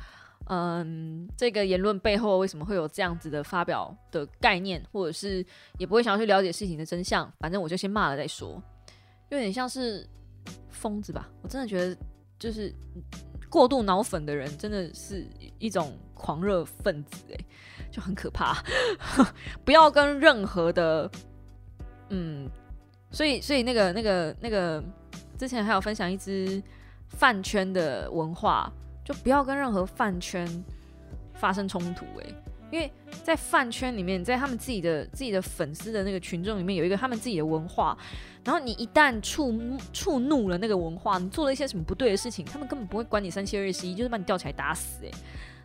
[0.50, 5.46] 嗯，这个言论背后为什么会有这样子的发表的概念，或者是
[5.78, 7.30] 也不会想要去了解事情的真相。
[7.40, 8.64] 反正我就先骂了再说，
[9.28, 10.08] 有点像是
[10.70, 11.30] 疯子吧。
[11.42, 11.98] 我真的觉得，
[12.40, 12.74] 就是
[13.50, 15.28] 过度脑粉的人真的是
[15.60, 17.46] 一种狂热分子，哎，
[17.92, 18.64] 就很可怕。
[19.66, 21.12] 不要跟任何的，
[22.12, 22.50] 嗯，
[23.12, 24.82] 所以所以那个那个那个
[25.38, 26.64] 之前还有分享一支。
[27.10, 28.72] 饭圈的文化，
[29.04, 30.48] 就不要跟任何饭圈
[31.34, 32.34] 发生冲突诶，
[32.72, 32.92] 因为
[33.24, 37.98] 在饭圈里面，在他们自己的自己的粉丝的那个群众里面，有一个他们自己的文化，
[38.44, 39.58] 然后你一旦触
[39.94, 45.12] 触怒了那个文化，你做了一些什么不对的事情，他们根本不会管你三七二十一，就是把你吊起来打死诶。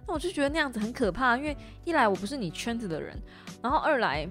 [0.06, 3.16] 那我就觉得那样子很可怕，因为一来我不是你圈子的人，
[3.62, 4.28] 然后二来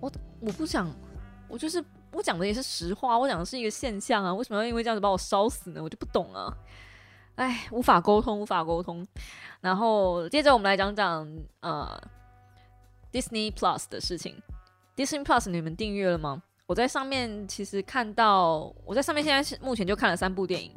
[0.00, 0.10] 我
[0.40, 0.90] 我不想，
[1.48, 1.84] 我就是。
[2.12, 5.82] 我讲的也是实话，我讲的是一个现象啊，为什么要因为这样子把我烧死呢？
[5.82, 6.52] 我就不懂啊，
[7.34, 9.06] 哎，无法沟通，无法沟通。
[9.60, 11.28] 然后接着我们来讲讲
[11.60, 12.00] 呃
[13.12, 14.40] ，Disney Plus 的事情。
[14.96, 16.42] Disney Plus 你们订阅了吗？
[16.66, 20.72] 我在上面其实看到，我在上面现在是目前就看了三部电影，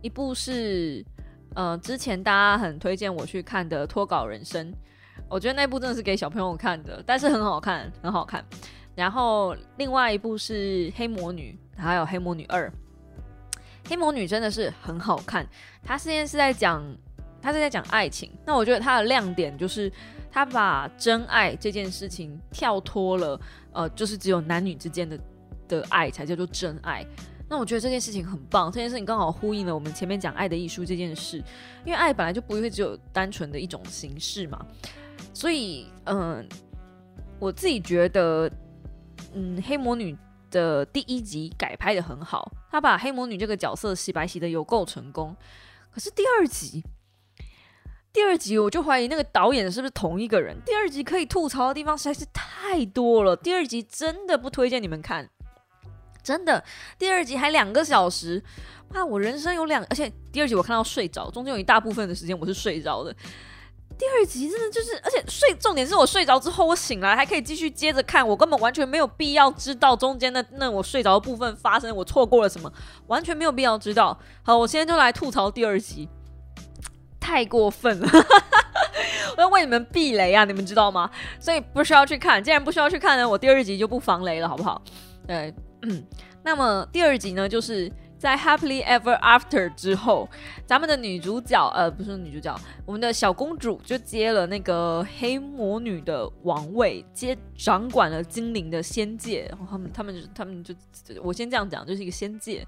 [0.00, 1.04] 一部是
[1.54, 4.72] 呃之前大家很推荐我去看的《脱稿人生》，
[5.28, 8.44] 我觉得那部真的是给小朋友看的，但是很好看，很好看。
[9.00, 12.68] 然后另外一部是《黑魔女》，还有《黑魔女二》。
[13.88, 15.48] 《黑魔女》真的是很好看，
[15.82, 16.84] 它现在是在讲，
[17.40, 18.30] 它是在讲爱情。
[18.44, 19.90] 那我觉得它的亮点就是，
[20.30, 23.40] 它把真爱这件事情跳脱了，
[23.72, 25.18] 呃，就是只有男女之间的
[25.66, 27.02] 的爱才叫做真爱。
[27.48, 31.38] 那我觉得这件事情很棒，这件事情刚好呼应了我们前面讲爱的艺术这件事，
[31.86, 34.62] 因为爱本来就不会只有单纯的一种形式嘛。
[35.32, 36.46] 所以，嗯，
[37.38, 38.52] 我自己觉得。
[39.32, 40.16] 嗯，黑魔女
[40.50, 45.36] 的第一集改拍的很好，他把黑魔女这个角色洗白洗的有够成功。
[45.92, 46.82] 可是第二集，
[48.12, 50.56] 第二集我就怀疑那个导演是不是同一个人。
[50.64, 55.28] 第二集可以吐槽的地方实在是太多了，第二集真的不推荐你们看，
[56.22, 56.62] 真的。
[56.98, 58.42] 第二集还两个小时，
[58.90, 59.04] 哇！
[59.04, 63.14] 我人生有两，而且第二集我看到睡着，中间有一大部分的时间我是睡着的。
[64.00, 72.72] 第二集真的就是，而且睡重点是我睡着之后，我醒来还可以继续接着看，我根本完全没有必要知道中间的那我睡着的部分发生，我错过了什么，
[73.08, 74.18] 完全没有必要知道。
[74.42, 76.08] 好，我现在就来吐槽第二集，
[77.20, 78.08] 太过分了，
[79.36, 81.10] 我要为你们避雷啊，你们知道吗？
[81.38, 84.80] 所以不需要去看，既然不需要去看呢，我第二集就不防雷了，好不好？
[85.26, 86.02] 对，嗯，
[86.42, 87.92] 那么第二集呢，就是。
[88.20, 90.28] 在 Happily Ever After 之后，
[90.66, 92.54] 咱们的女主角，呃，不是女主角，
[92.84, 99.46] 我们的小公主就接了那个黑魔女的王位，接掌管了精灵的仙界。
[99.48, 100.74] 然后他们，他们就，他们就，
[101.22, 102.62] 我先这样讲，就是一个仙界。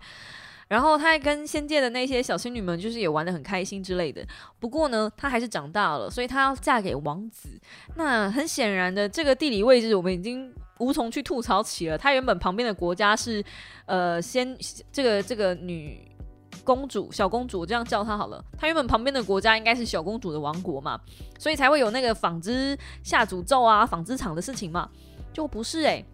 [0.68, 4.26] 然后她还跟仙界的那些小仙女们，就是也玩的很开心之类的。
[4.58, 7.50] 不过呢，她还是长大了，所以她要嫁给王子。
[7.96, 11.96] 那很显然的，这个地理位置我们已经无从去吐槽起了。
[11.96, 13.44] 她原本旁边的国家是，
[13.86, 14.56] 呃，先
[14.90, 16.10] 这个这个女
[16.64, 18.44] 公主小公主，这样叫她好了。
[18.58, 21.00] 她原本旁边的国家应该是小公主的王国嘛，
[21.38, 24.88] 所以才会有那个纺织下诅咒啊，纺织厂的事情嘛，
[25.32, 26.04] 就不是诶。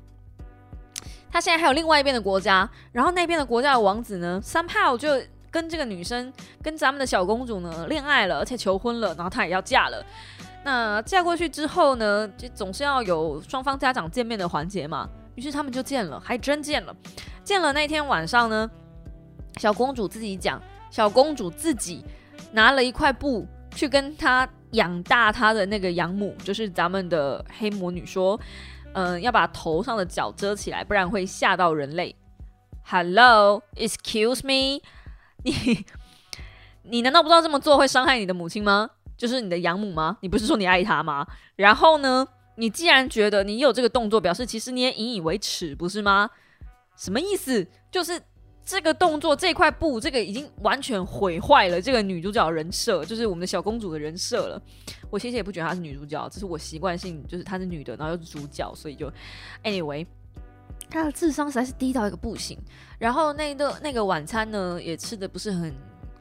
[1.30, 10.02] 他现在还有另外一边的国家，然后那边的国家的王子呢，somehow 就跟这个女生，跟咱们的小公主呢恋爱了，而且求婚了，然后他也要嫁了。
[10.68, 15.08] 那嫁过去之后呢，就总是要有双方家长见面的环节嘛。
[15.34, 16.94] 于是他们就见了，还真见了。
[17.42, 18.70] 见了那天晚上呢，
[19.56, 22.04] 小公主自己讲，小公主自己
[22.52, 28.38] 拿了一块布去跟她养大她的那个养母，就是咱们的黑魔女说，
[28.92, 32.14] 嗯，要把头上的角遮起来，不然会吓到人类。
[32.84, 34.82] Hello，excuse me，
[35.44, 35.86] 你
[36.84, 38.90] 你难道不知道这么做会伤害你的母亲吗？
[39.18, 40.16] 就是你的养母吗？
[40.22, 41.26] 你不是说你爱她吗？
[41.56, 42.26] 然后呢，
[42.56, 46.30] 你既然觉得你有这个动作，表示其实你也引以为耻，不是吗？
[46.96, 47.66] 什么意思？
[47.90, 48.20] 就是
[48.64, 54.62] 这个动作这块布，这个已经完全毁坏了这个女主角人设，就是我们的小公主的人设了。
[55.10, 59.10] 我其实也不觉得她是女主角，只是我习惯性就是她是女的，然后又是主角，所以就
[59.64, 60.06] anyway，
[60.88, 62.56] 她的智商实在是低到一个不行。
[62.98, 65.74] 然后那个那个晚餐呢，也吃的不是很。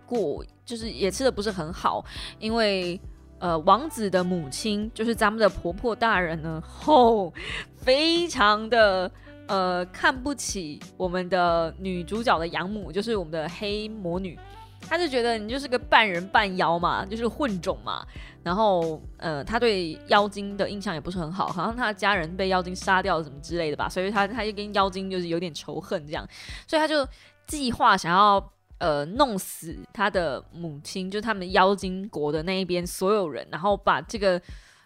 [0.07, 2.03] 过就是也吃的不是很好，
[2.39, 2.99] 因为
[3.39, 7.33] 呃王子的母亲就是咱们的婆婆大人呢，吼，
[7.75, 9.11] 非常的
[9.47, 14.39] 呃看不起我们的女主角的养母，就是我们的黑魔女，
[14.81, 18.05] 她就觉得你就是个半人半妖嘛，就是混种嘛，
[18.43, 26.27] 然后呃她对妖精的印象也不是很好，好像她的家人被妖精杀掉什么之类的吧，所以她她就跟妖精就是有点仇恨这样，
[26.67, 27.07] 所以她就
[27.45, 28.51] 计划想要。
[28.79, 34.39] 呃，弄死他的母亲，就他们妖精国的那一边所有人，然后把这个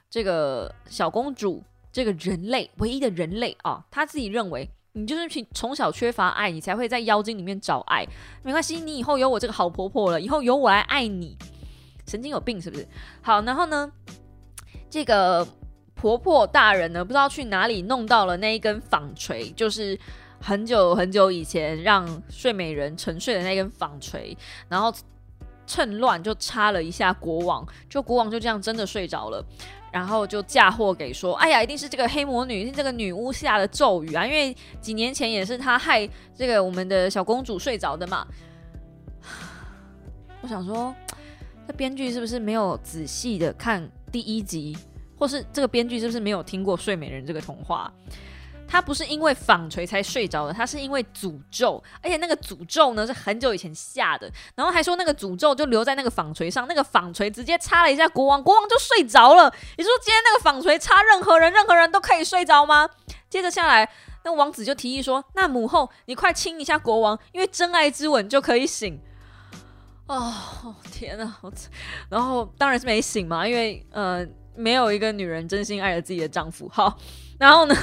[0.10, 8.08] 这个小公主，这个人类唯一的人类啊，他自己认为你就是从从小缺乏爱，你才会在妖精里面找爱。
[8.44, 11.38] 没关系，你以后有我这个好婆婆了，以后由我来爱你。
[12.08, 12.88] 神经有病是不是？
[13.22, 13.92] 好，然后呢，
[14.90, 15.46] 这个
[15.96, 20.00] 婆婆大人呢，不知道去哪里弄到了那一根纺锤，就是。
[20.42, 24.36] 很久很久以前，让睡美人沉睡的那根纺锤，
[24.68, 24.92] 然后
[25.68, 29.46] 趁乱就插了一下国王，就国王就这样真的睡着了，
[29.92, 38.26] 然后就嫁祸给说，哎呀，一定是这个黑魔女，是这个女巫下的咒语啊，因为几年前也是她害这个我们的小公主睡着的嘛。
[40.42, 40.94] 我想说，
[41.68, 44.76] 这编剧是不是没有仔细的看第一集，
[45.18, 47.94] 或是这个编剧是不是没有听过睡美人这个童话？
[48.72, 59.54] 他不是因为纺锤才睡着的，他是因为诅咒，而且那个诅咒呢是很久以前下的，然后还说那个诅咒就留在那个纺锤上，那个纺锤直接插了一下国王，国王就睡着了。
[59.78, 62.90] 你说今天那个纺锤插任何人，任何人都可以睡着吗？
[63.30, 63.90] 接着下来，
[64.24, 69.02] 那王子就提议说：“那母后，你快亲一下国王，因为真爱之吻就可以醒。”
[70.08, 71.38] 哦，天哪！
[72.10, 76.70] 然后当然是没醒嘛，因为呃，没有一个女人真心爱着自己的丈夫。
[76.72, 76.98] 好，
[77.38, 77.76] 然后呢？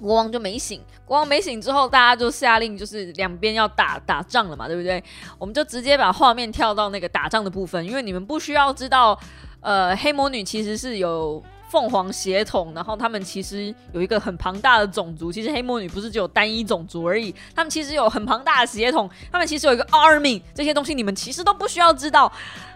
[0.00, 5.02] 国王就没醒，国王没醒之后，大家就下令，就是两边要打打仗了嘛，对不对？
[5.38, 9.18] 我们就直接把画面跳到那个打仗的部分，因为你们不需要知道，
[9.60, 15.32] 呃，黑魔女其实是有凤凰血统，然后他们其实有一个很庞大的种族。
[15.32, 22.30] 其实黑魔女不是只有单一种族而已，他们其实有很庞大的血统，他们其实有一个 army，这些东西你们其实都不需要知道。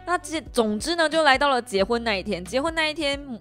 [0.07, 3.41] 那这总之呢，就来到了结婚那一天，结婚那一天。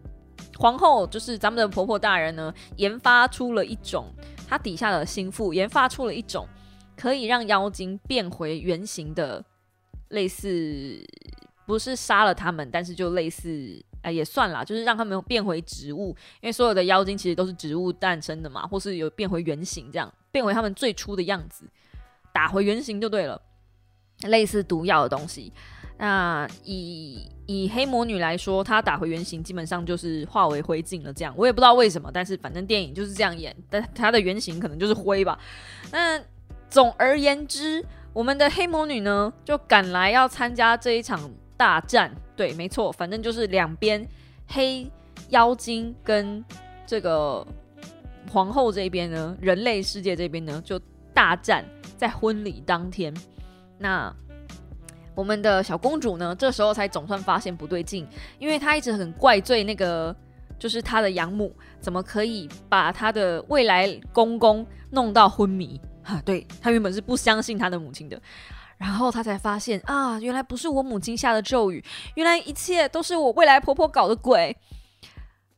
[0.57, 4.07] 皇后就是咱们的婆婆大人呢，研发出了一种，
[4.47, 6.47] 她底下的心腹研发出了一种
[6.95, 9.43] 可以让妖精变回原形的，
[10.09, 11.05] 类似
[11.65, 21.65] 不是杀了他们，但是就类似，哎也算啦，就是让他们变回植物，因为所有的妖精其实都是植物诞生的嘛，或是有变回原形这样，变回他们最初的样子，
[22.33, 23.39] 打回原形就对了，
[24.23, 25.53] 类似毒药的东西。
[25.99, 31.11] 那以以黑魔女来说，她打回原形基本上就是化为灰烬了。
[31.11, 35.39] 这样我也不知道为什么，但是反正电影就是这样演，但她的原型可能就是灰吧。
[35.91, 36.21] 那
[36.69, 37.83] 总而言之，
[38.13, 42.11] 我们的黑魔女呢就赶来要参加这一场大战。
[42.35, 44.07] 对，没错，反正就是两边
[44.47, 44.91] 黑
[45.29, 46.43] 妖精跟
[46.85, 47.45] 这个
[48.29, 50.79] 皇后这边呢，人类世界这边呢就
[51.13, 53.13] 大战，在婚礼当天。
[53.79, 54.13] 那
[55.17, 60.15] 我们的小公主呢，这时候才总算发现不对劲，因为她一直很怪罪那个，
[60.59, 65.81] 就是她的养母，怎么可以把她的未来公公弄到昏迷？
[66.03, 68.21] 哈，对她原本是不相信她的母亲的，
[68.77, 74.55] 然后她才发现啊，原来不是我母亲下的咒语，原来一切都是我未来婆婆搞的鬼。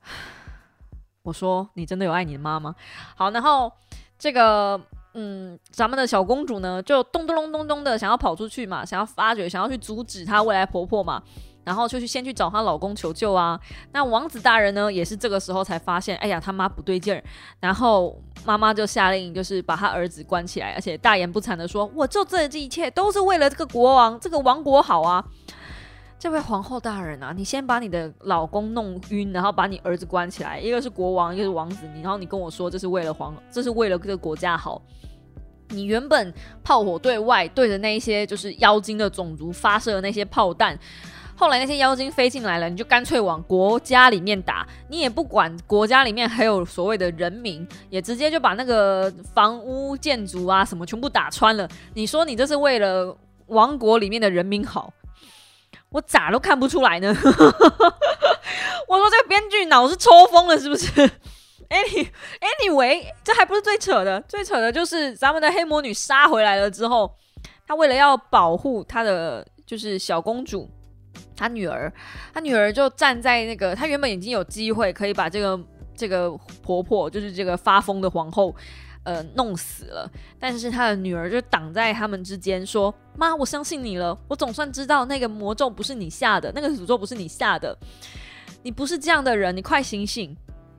[1.24, 2.74] 我说，你真的有爱你的妈吗？
[3.18, 3.70] 好，然后
[4.18, 4.80] 这个。
[5.14, 11.22] 嗯，咱们的小公主呢，就咚咚咚咚咚的想要跑出去嘛，想要发觉，想要去阻止她未来婆婆嘛，
[11.64, 13.60] 然后就去先去找她老公求救啊。
[13.92, 17.24] 那王子大人呢，也是这个时候才发现，哎呀，他妈不对劲儿，
[17.60, 25.26] 然后妈妈就下令，就是把他儿子关起来，而且大言不惭的说，我做这这一切都是为了这个国王，这个王国好啊。
[26.20, 34.82] 这位皇后大人啊，你先把你的老公弄晕，然后把你儿子关起来，一个是国王，一个是王子，你然后你跟我说这是为了皇，这是为了这个国家好。
[35.70, 40.78] 你原本炮火对外对着那一些就是妖精的种族发射的那些炮弹，
[41.38, 51.66] 后来那些妖精飞进来了，你就干脆往国家里面打，你也不管国家里面还有所谓的人民，也直接就把那个房屋建筑啊什么全部打穿了。
[51.94, 53.16] 你说你这是为了
[53.48, 54.92] 王国里面的人民好，
[55.92, 57.08] 我咋都看不出来呢？
[58.88, 60.88] 我说这个编剧脑是抽风了是不是？
[61.70, 62.10] Any
[62.42, 67.16] anyway，这还不是最扯的，最扯的就是咱们的黑魔女杀回来了之后，
[67.68, 70.68] 她为了要保护她的就是小公主，
[71.36, 71.94] 她女儿，
[72.34, 75.60] 她女儿就站在那个，她原本已经有机会可以把这个
[75.96, 76.32] 这个
[76.64, 78.56] 婆婆，就是这个发疯的皇后，
[79.04, 87.76] 呃，弄死了，但是她的女儿就挡在他们之间，说：“妈，我相信你了，我总算知道那个魔咒不是你下的，那个诅咒不是你下的，
[88.62, 90.36] 你不是这样的人，你快醒醒。”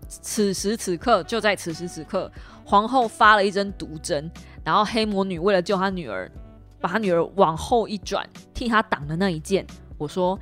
[0.07, 2.31] 此时此刻，就在此时此刻，
[2.65, 4.31] 皇后发了一针毒针，
[4.65, 6.31] 然后黑魔女为了救她女儿，
[6.81, 9.67] 把她女儿往后一转，替她挡了那一剑。
[9.99, 10.39] 我说。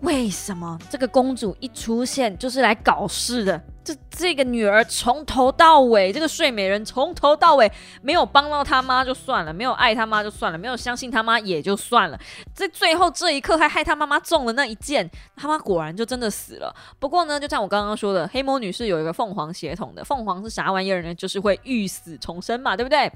[0.00, 3.62] 为什么这个公主一出现就是来搞事的？
[3.84, 7.70] 这这个女儿从头到尾，这个睡美人从头到尾
[8.00, 12.18] 没有帮到他妈就算了，没有爱他妈就算了，没有相信他妈也就算了，
[12.54, 16.74] 在最后这一刻还害他妈妈中了那一箭，他妈果然就真的死了。
[16.98, 21.14] 不过呢，就像我刚刚说的，黑魔女是有一个凤凰血统的，凤凰是啥玩意儿呢？
[21.14, 23.12] 就是会欲死重生嘛，对不对？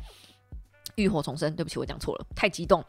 [0.96, 2.84] 浴火重生，对不起，我讲错了，太激动。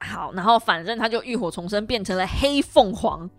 [0.00, 3.30] 好，然后反正他就浴火重生，变成了黑凤凰。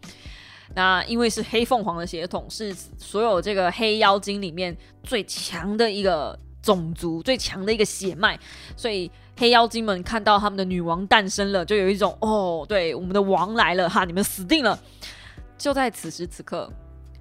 [0.75, 8.39] 那因为是黑凤凰的血统，是所有这个黑妖精里面最强的一个种族，最强的一个血脉，
[8.77, 14.77] 所以黑妖精们看到他们的女王诞生了，就有一种哦，对，我们的王来了哈，你们死定了。
[15.57, 16.71] 就在此时此刻，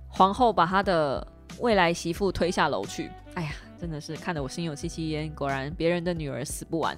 [0.08, 1.26] 皇后把她的
[1.58, 3.10] 未来媳妇推下楼去。
[3.34, 5.28] 哎呀，真的是看得我心有戚戚焉。
[5.30, 6.96] 果然，别人的女儿死不完。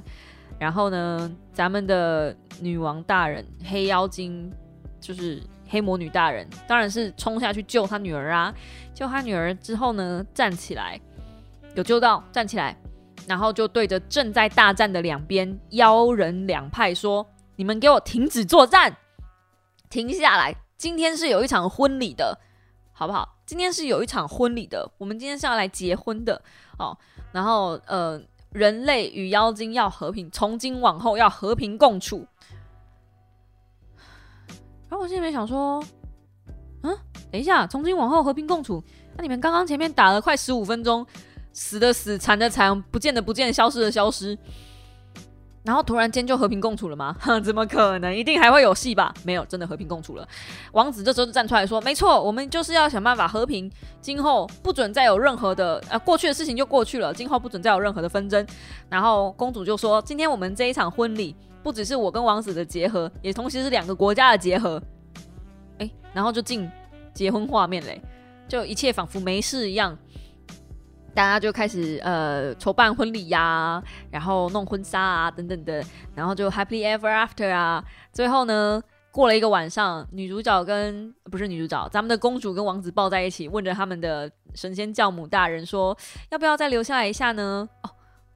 [0.58, 4.52] 然后呢，咱们的女王大人黑妖精
[5.00, 8.52] 就是黑魔女大人，当然是冲下去救他女儿啊！
[8.92, 11.00] 救他女儿之后呢，站起来，
[11.74, 12.76] 有救到，站起来，
[13.26, 17.24] 然后就对着正在大战的两边妖人两派说
[17.56, 18.94] ：“你们给我停止作战，
[19.88, 20.54] 停下来！
[20.76, 22.38] 今天是有一场婚礼的，
[22.92, 23.36] 好不好？
[23.46, 26.42] 今天是有一场婚礼的，我们今天是要来结婚的
[26.78, 26.98] 哦。
[27.32, 28.20] 然后呃。”
[28.52, 32.26] 人类与妖精要和平，从今往后要和平共处。
[34.90, 35.82] 然后我心里面想说，
[36.82, 36.94] 嗯，
[37.30, 38.82] 等一下，从今往后和平共处，
[39.16, 41.06] 那你们刚刚前面打了快十五分钟，
[41.52, 44.36] 死的死，残的残，不见的不见，消失的消失。
[45.62, 47.14] 然后突然间就和平共处了吗？
[47.20, 48.12] 哼 怎么可能？
[48.12, 49.12] 一定还会有戏吧？
[49.24, 50.26] 没有，真的和平共处了。
[50.72, 53.70] 王子这时候就站出来说：“没错，我们就是要想办法和平，
[54.00, 55.78] 今后不准再有任何的……
[55.90, 58.44] 呃，过去的事情就过去了，今后不准再有任何的纷争。”
[58.88, 64.82] 然后公主就说：“今天我们这一场婚礼，不只是我跟王子的结合，也同时是两个国家的结合。”
[65.78, 66.70] 哎，然后就进
[67.12, 68.00] 结婚画面嘞，
[68.48, 69.96] 就一切仿佛没事一样。
[71.12, 73.82] 大家就开始呃筹办婚礼呀，
[74.12, 75.84] 然后弄婚纱啊等等的，
[76.14, 77.84] 然后就 happy ever after 啊。
[78.12, 78.80] 最后呢，
[79.10, 85.96] 过了一个晚上，女主角跟不是女主角，咱们的公主跟王子抱在一起，问着他们的神仙教母大人说，
[86.30, 87.68] 要不要再留下来一下呢？
[87.82, 87.90] 哦，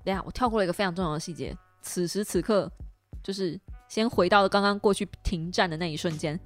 [0.04, 2.70] 等下我跳过了一个非常重要的细节，此时此刻
[3.24, 3.58] 就是
[3.88, 6.38] 先回到了刚刚过去停战的那一瞬间，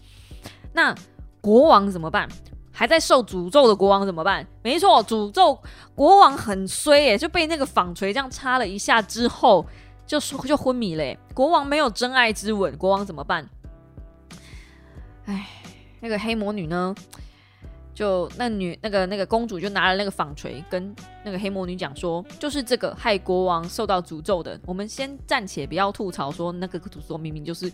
[0.72, 0.94] 那
[1.42, 2.26] 国王怎么办？
[2.72, 4.46] 还在受诅咒的国王怎么办？
[4.62, 5.60] 没错，诅咒
[5.96, 9.66] 国王很衰耶，就被那个纺锤这样插了一下之后，
[10.06, 11.16] 就说就昏迷了。
[11.34, 13.48] 国王没有真爱之吻，国王怎么办？
[15.24, 15.48] 哎，
[15.98, 16.94] 那个黑魔女呢？
[17.98, 20.94] 就那女那个那个公主就拿了那个纺锤，跟
[21.24, 24.56] 那个黑魔女讲说，就是这个害国王受到诅咒的。
[24.64, 27.68] 我们先暂且不要吐槽说那个诅咒明明就是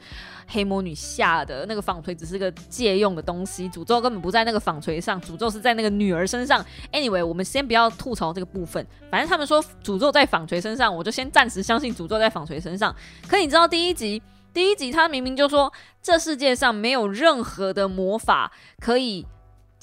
[0.46, 6.64] 黑魔女下的，那个纺锤只是个借用的东西，诅咒根本不在那个纺锤上，诅咒是在那个女儿身上。
[6.90, 12.96] Anyway，我们先不要吐槽这个部分，反正他们说诅咒在纺锤身上，我就先暂时相信诅咒在纺锤身上。
[13.28, 14.22] 可你知道第一集
[14.54, 15.70] 第一集他明明就说
[16.02, 18.50] 这世界上没有任何的魔法
[18.80, 19.26] 可以。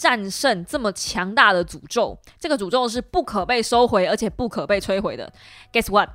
[0.02, 5.32] 战胜这么强大的诅咒，这个诅咒是不可被收回，而且不可被摧毁的。
[5.72, 6.10] Guess what？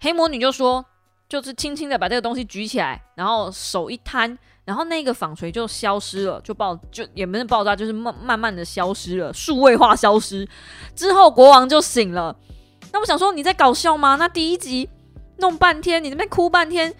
[0.00, 0.84] 黑魔女就说，
[1.30, 10.46] 就是轻轻的把这个东西举起来，然后手一摊，然后那个纺锤就消失了，就爆，就也没有爆炸，就是慢慢慢的消失了，数位化消失。
[10.94, 12.36] 之后国王就醒了。
[12.92, 14.16] 那我想说，你在搞笑吗？
[14.16, 14.90] 那第一集
[15.38, 16.94] 弄半天，你那边哭半天，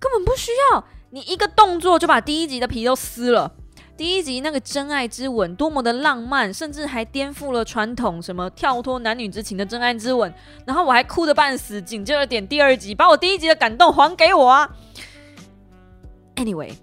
[0.00, 0.84] 根本不需要。
[1.10, 3.52] 你一个动作就把第一集的皮都撕了。
[3.96, 10.32] 第一集那个真爱之吻多么的浪漫，甚至还颠覆了传统，什么跳脱男女之情的真爱之吻。
[10.66, 14.70] 然后我还哭得半死，紧接着点第二集，把我第一集的感动还给我啊。
[16.34, 16.74] Anyway，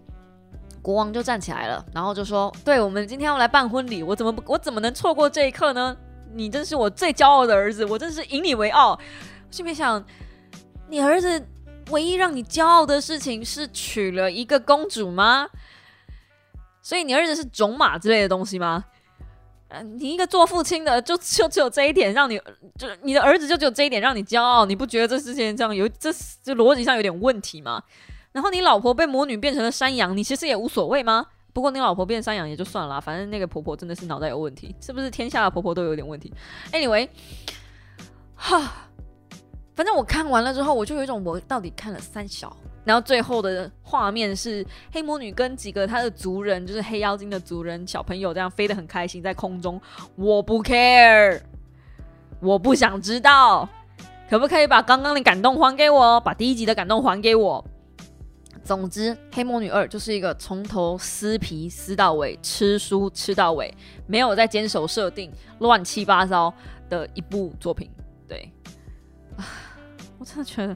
[0.81, 5.95] 国王就站起来了，然后就说：“对我们今天要来办婚礼，我怎么我怎么能错过这一刻呢？
[6.33, 8.99] 你真是我最骄傲的儿子，我真是以你为傲。”
[9.51, 10.03] 心里想，
[10.89, 11.45] 你儿子
[11.91, 15.47] 唯一让你骄傲的事情是娶了一个公主吗？
[16.83, 18.85] 所以你儿子是种马之类的东西吗？
[19.69, 22.39] 嗯，你一个做父亲的，就 就只有这一点让你，
[22.77, 26.13] 就你的儿子就只有这一点让你骄傲，你不觉得这事情这样有这
[26.43, 27.81] 这逻辑上有点问题吗？
[28.31, 31.25] 然后你老婆被魔女变成了山羊，你其实也无所谓吗？
[31.53, 36.33] 不过你老婆变山羊也就算了，反正那个婆婆真的是脑袋有问题，是不是天下的婆婆都有点问题
[36.71, 37.07] ？Anyway，
[38.35, 38.89] 哈，
[39.75, 42.55] 反正我看完了之后，我就有一种我到底看了三小。
[42.85, 49.81] 然后最后的画面是黑魔女跟几个她的族人，就是黑妖精的族人小朋友，这样飞得很开心在空中。
[50.15, 51.41] 我不 care，
[52.41, 53.69] 我不想知道，
[54.29, 57.63] 可不可以把刚刚的感动还给我，把第一集的感动还给我？
[58.65, 63.73] 总之，《黑魔女二》就是一个从头撕皮撕到尾，吃书吃到尾，
[64.07, 66.53] 没有在坚守设定，乱七八糟
[66.89, 67.89] 的一部作品。
[68.27, 68.51] 对，
[69.37, 69.43] 啊，
[70.17, 70.75] 我真的觉得。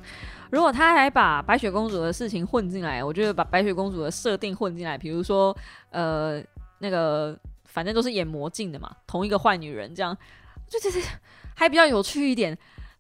[0.51, 5.55] 如果他还把白雪公主的事情混进来，我觉得把白雪公主的设定混进来，比如说，
[5.89, 6.41] 呃，
[6.79, 10.15] 那个反正都是演魔镜的嘛，同一个坏女人这样，
[10.67, 10.99] 就这这
[11.55, 12.57] 还比较有趣一点。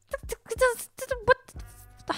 [0.09, 2.13] 这这这这这不，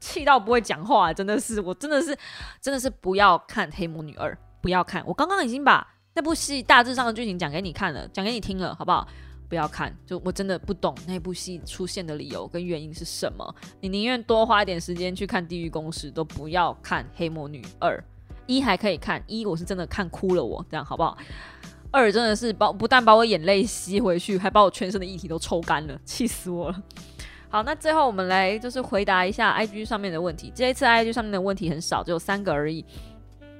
[0.00, 2.16] 气到不会讲话，真的是，我真的是，
[2.60, 5.04] 真的是不要看《黑魔女二》，不要看。
[5.06, 9.06] 我刚刚已经把那部戏大致上的剧情讲给你看了，讲给你听了，好不好？
[9.48, 13.54] 不要看，就我真的不懂那部戏出现的理由跟原因是什么。
[13.80, 17.96] 你宁愿多花一点时间去看《地狱公使》，都不要看《黑魔女二》。
[18.46, 21.16] 一还可以看，一我是真的看哭了，我这样好不好？
[21.90, 26.82] 二真的是把不但把我眼泪吸回去，还把我全身的液体都抽干了，气死我了。
[27.48, 30.52] 好，那最后我们来就是回答一下 IG 上面的问题。
[30.54, 32.84] 这一次 IG 上面的问题很少，只有三个而已。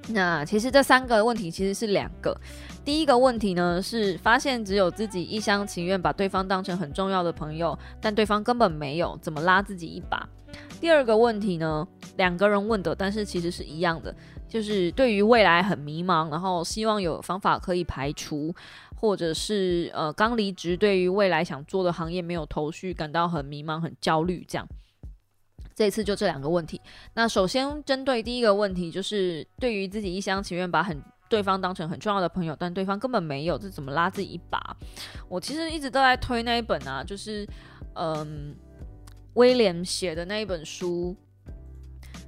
[0.08, 2.38] 那其实这三个问题其实是两个。
[2.84, 10.28] 第一个问题呢是发现只有自己一厢情愿把对方当成很重要的朋友，但对方根本没有，怎么拉自己一把？
[10.80, 11.86] 第二个问题呢，
[12.16, 14.14] 两个人问的，但是其实是一样的，
[14.48, 18.54] 就是对于未来很迷茫，然后希望有方法可以排除，
[18.94, 24.66] 或者是呃刚离职，对于未来想做的行业没有头绪，感到很迷茫、很焦虑这样。
[25.76, 26.80] 这次就这两个问题。
[27.12, 34.58] 那首先针对第一个问题，就是对于自己一厢情愿把很对方当成很重要的朋友，但对方根本没有，这怎么拉自己一把？
[35.28, 37.46] 我其实一直都在推那一本啊，就是
[37.94, 38.56] 嗯
[39.34, 41.14] 威廉写的那一本书《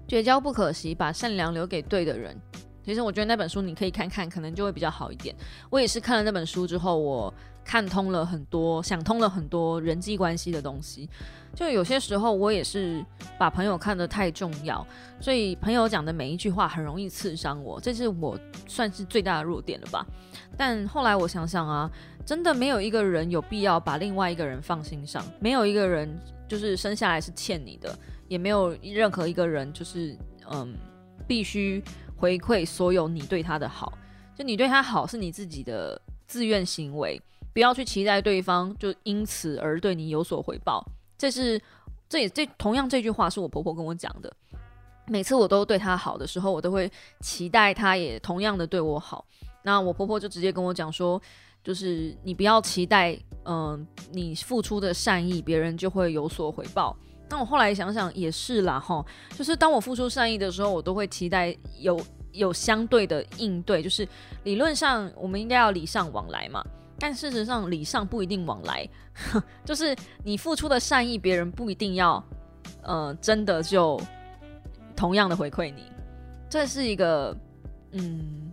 [0.06, 2.36] 绝交不可惜，把善良留给对的人》。
[2.84, 5.34] 其实我觉得那本书你可以看看，可能就会比较好一点。
[5.70, 7.32] 我也是看了那本书之后，我
[7.68, 11.06] 看通了很多，想通了很多人际关系的东西。
[11.54, 13.04] 就有些时候，我也是
[13.38, 14.86] 把朋友看得太重要，
[15.20, 20.06] 所以朋友讲的每一句话很容易刺伤我，这是我算是最大的弱点了吧。
[20.56, 21.90] 但后来我想想啊，
[22.24, 26.08] 真的没有一个人有必要把另外一个人放心上，没有一个人
[26.48, 27.94] 就是生下来是欠你的，
[28.28, 30.16] 也没有任何一个人就是
[30.50, 30.74] 嗯
[31.26, 31.84] 必须
[32.16, 33.92] 回馈所有你对他的好。
[34.34, 37.20] 就你对他好是你自己的自愿行为，
[37.58, 40.80] 不要去期待对方就因此而对你有所回报。
[41.16, 41.60] 这是，
[42.08, 44.32] 这也这同样这句话是我婆婆跟我讲的。
[45.08, 46.88] 每次我都对她好的时候，我都会
[47.18, 49.26] 期待她也同样的对我好。
[49.64, 51.20] 那我婆婆就直接跟我讲说，
[51.64, 56.96] 就是你不要期待，嗯，你付出的善意，别人就会有所回报。
[57.28, 59.04] 那我后来想想也是啦，哈，
[59.36, 62.00] 就是当我付出善意的时候，我都会期待有
[62.30, 64.06] 有相对的应对，就是
[64.44, 66.64] 理论上我们应该要礼尚往来嘛。
[66.98, 68.88] 但事实上，礼尚不一定往来，
[69.64, 69.94] 就是
[70.24, 72.22] 你付出的善意，别人不一定要，
[72.82, 74.00] 呃，真的就
[74.96, 75.84] 同样的回馈你。
[76.50, 77.36] 这是一个，
[77.92, 78.50] 嗯，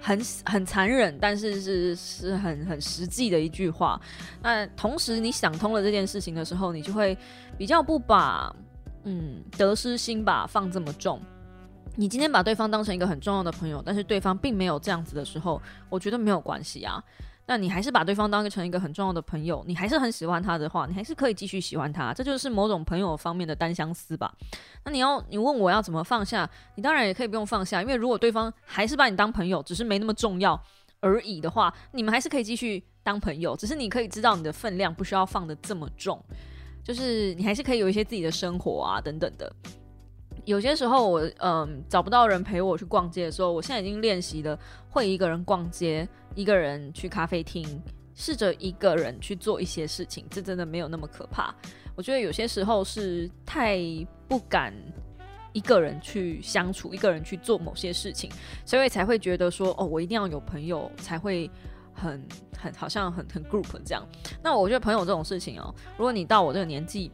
[0.00, 4.00] 很很残忍，但是是是很很实际的一句话。
[4.42, 7.16] 那同时，你想通了这件事情的时候，你就会
[7.56, 8.54] 比较不把，
[9.04, 11.20] 嗯，得失心吧放这么重。
[11.94, 17.02] 你今天把对方当成一个很重要的朋友，但是对方并没有这样子的时候，我觉得没有关系啊。
[17.48, 24.34] 那你还是把对方当成一个很重要的朋友，你还是很喜欢他的话，你还是可以继续喜欢他，这就是某种朋友方面的单相思吧。
[24.84, 30.60] 那你要你问我要怎么放下，你当然也可以不用放下，因为如果对方还是把你当朋友，只是没那么重要
[31.00, 36.20] 而已的话，你们还是可以继续当朋友，只是你可以知道你的分量不需要放的这么重，
[36.82, 39.52] 就是你还是可以有一些自己的生活啊等等的。
[40.46, 44.56] 有些时候我嗯找不到人陪我去逛街的时候，我现在已经练习了
[44.88, 47.82] 会一个人逛街，一个人去咖啡厅，
[48.14, 51.52] 试着一个人去做一些事情，这真的没有那么可怕。
[51.96, 53.76] 我觉得有些时候是太
[54.28, 54.72] 不敢
[55.52, 58.30] 一个人去相处，一个人去做某些事情，
[58.64, 61.50] 所以才会觉得说哦，我一定要有朋友才会
[61.92, 62.24] 很
[62.56, 64.06] 很好像很很 group 这样。
[64.44, 67.10] 那我觉得朋友这种事情哦，如果你到我这个年纪。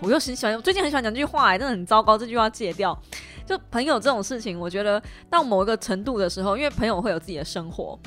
[0.00, 2.96] 我又很喜欢，我最近很喜欢讲这句话，哎，真的很糟糕，这句话戒掉。
[3.46, 7.98] 就朋友这种事情，我觉得到某一个程度的时候，因为朋友会有自己的生活。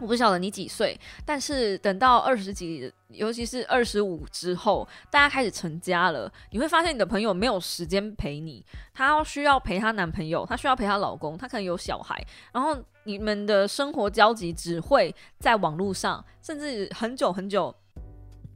[0.00, 12.18] 我不晓得你几岁，但是等到二十几，尤其是二十五之后，大家开始成家了，你会发现你的朋友没有时间陪你，她需要陪她男朋友，她需要陪她老公，她可能有小孩，
[12.50, 12.74] 然后
[13.04, 17.74] 你们的生活交集只会在网络上，甚至很久很久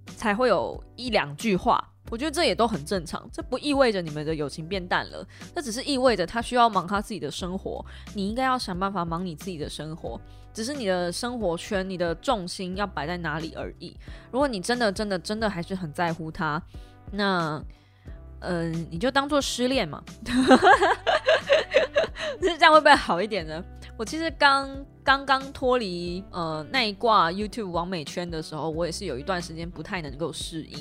[0.07, 1.93] 才会有一两句话。
[2.15, 7.85] 我觉得这也都很正常，这不意味着你们的友情变淡了，这只是意味着他需要忙他自己的生活，
[8.15, 10.21] 你应该要想办法忙你自己的生活，
[10.53, 13.97] 只是你的生活圈、你的重心要摆在哪里而已。
[14.31, 16.63] 如果你真的、真的、真的还是很在乎他，
[17.11, 17.61] 那，
[18.39, 20.01] 嗯，你就当做失恋嘛，
[22.41, 23.61] 是这样会不会好一点呢？
[23.97, 30.79] 我其实刚刚刚脱离呃那一挂 YouTube 完美圈的时候，我也是有一段时间不太能够适应。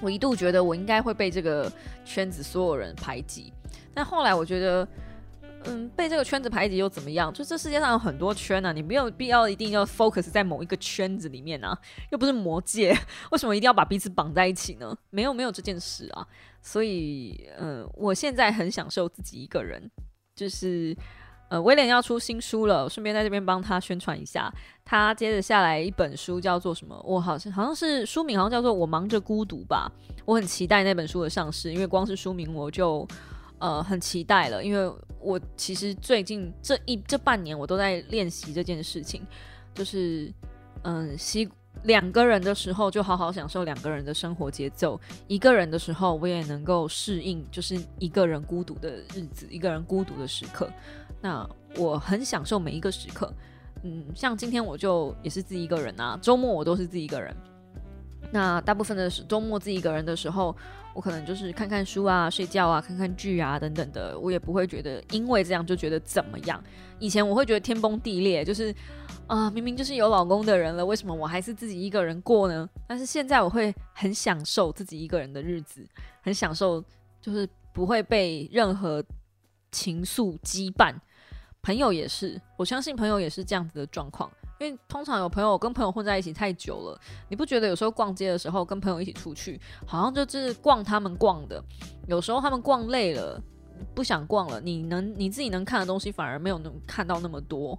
[0.00, 1.70] 我一度觉得我应该会被这个
[2.04, 3.52] 圈子所有人排挤，
[3.92, 4.88] 但后来我觉得，
[5.64, 7.32] 嗯，被这个圈子排挤又怎么样？
[7.32, 11.76] 就这世界上有很多圈呢，你没有必要一定要 focus 在某一个圈子里面啊，
[12.10, 12.96] 又不是魔界，
[13.30, 14.96] 为什么一定要把彼此绑在一起呢？
[15.10, 16.26] 没有没有这件事啊，
[16.62, 19.90] 所以，嗯，我现在很享受自己一个人，
[20.34, 20.96] 就是。
[21.48, 24.52] 呃，威廉要出新书了，顺便在这边帮他宣传一下。
[24.84, 26.98] 他接着下来一本书叫做什么？
[27.06, 29.90] 我好像好像是书名，好像叫做《我忙着孤独》吧。
[30.24, 33.06] 我很期待那本书的上市，因为光是书名我就
[33.58, 34.62] 呃很期待了。
[34.62, 39.26] 因为我其实最近这一这半年我都在练习这件事情，
[39.74, 40.32] 就是
[40.82, 41.48] 嗯，习
[41.84, 50.70] 两个人的时候就好好享受两个人的生活节奏，一个人的时候我也能够适应，就是一个人孤独的日子，一个人孤独的时刻。
[51.20, 53.32] 那我很享受每一个时刻，
[53.82, 57.34] 嗯，像今天我就也是自己一个人啊，周末我都是自己一个人。
[58.30, 60.54] 那大部分的周末自己一个人的时候，
[60.94, 66.62] 我可能就是看看书啊、睡觉啊、看看剧啊等等的，我也不会觉得因为这样就觉得怎么样。
[66.98, 68.74] 以前我会觉得天崩地裂，就是
[69.28, 72.68] 啊，明明就是有老公的人了，为什么我还是自己一个人过呢？
[72.86, 75.86] 但是现在我会很享受自己一个人的日子，
[76.20, 76.84] 很享受，
[77.22, 79.02] 就是不会被任何
[79.72, 80.94] 情愫羁绊。
[81.68, 86.98] 朋友也是，我相信朋友也是这样子的状况，因为通常有朋友跟朋友混在一起太久了，
[87.28, 91.62] 你不觉得有时候逛街的时候跟朋友一起出去，好像就是逛他们逛的，
[92.06, 93.38] 有时候他们逛累了，
[93.94, 97.78] 不想逛了，你能你自己能看的东西反而没有能看到那么多。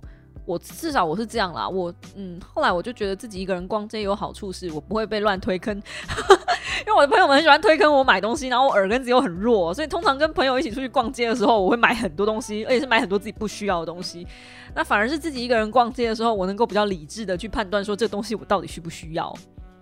[0.49, 5.75] 我至少我是这样啦，我嗯，后来我就觉得自己一个人逛街有好处，是我不会被乱推坑。
[6.81, 14.25] 因为我的朋友们很喜欢推坑我买东西，然后我耳根子又很弱，所以通常跟朋友一起出去逛街的时候，我会买很多东西，而且是买很多自己不需要的东西。
[14.73, 19.31] 那反而是自己一个人逛街的时候，我能够比较理智的去判断说这东西我到底需不需要。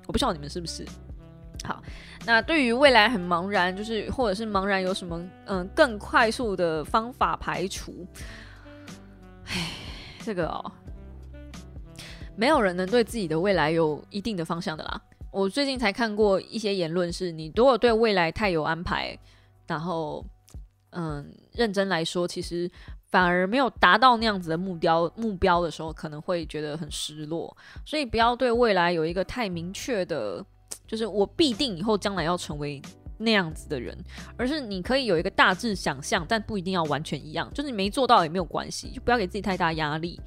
[0.05, 0.85] 我不知道你们是不是？
[1.63, 1.81] 好，
[2.25, 8.05] 那对于未来很茫然，就是或者是茫然有什么嗯更快速的方法排除？
[9.45, 9.55] 唉，
[10.27, 10.71] 这个哦，
[12.35, 15.01] 没有人能对自己的未来有一定的方向的啦。
[15.31, 19.17] 我最近才看过一些言论，是你如果对未来太有安排，
[19.67, 20.21] 然后
[20.89, 22.69] 嗯认真来说，其实
[23.09, 27.55] 反而没有达到那样子的目标目标的时候，可能会觉得很失落。
[27.85, 30.45] 所以不要对未来有一个太明确的，
[30.85, 32.81] 就是我必定以后将来要成为。
[33.17, 33.97] 那样子的人，
[34.37, 37.51] 而是你可以有一个大致想象，但不一定要完全一样。
[37.53, 40.19] 就是你没做到也没有关系，就不要给自己太大压力。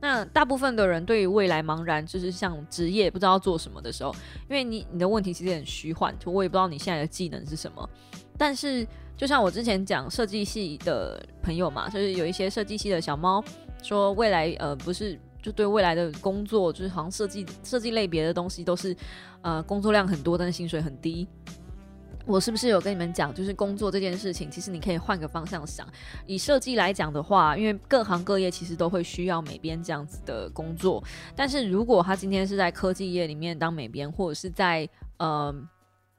[0.00, 4.14] 那大部分的人对于未来茫然，就是像职业不知道做什么的时候，
[4.48, 7.88] 因为你你的问题其实很虚幻，就我也不知道你现在的技能是什么。
[8.38, 8.86] 但是
[9.16, 13.42] 就像我之前讲设计系的朋友嘛，就是有一些设计系的小猫
[13.82, 18.94] 说，未来呃不是就对未来的工作，就是好像设计设计类别的东西都是
[19.40, 21.26] 呃工作量很多，但是薪水很低。
[22.26, 25.86] 我是不是有跟你们讲，就是工作这件事情，其实你可以换个方向想。
[26.26, 31.02] 以设计来讲的话，因为各行各业其实都会需要美编这样子的工作。
[31.36, 35.54] 但是如果他今天是在科技业里面当美编，或者是在呃，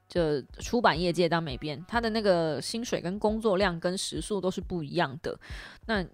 [0.07, 5.37] 就出版业界当美编，他的那个薪水跟工作量跟时速都是不一样的。
[5.85, 6.05] 那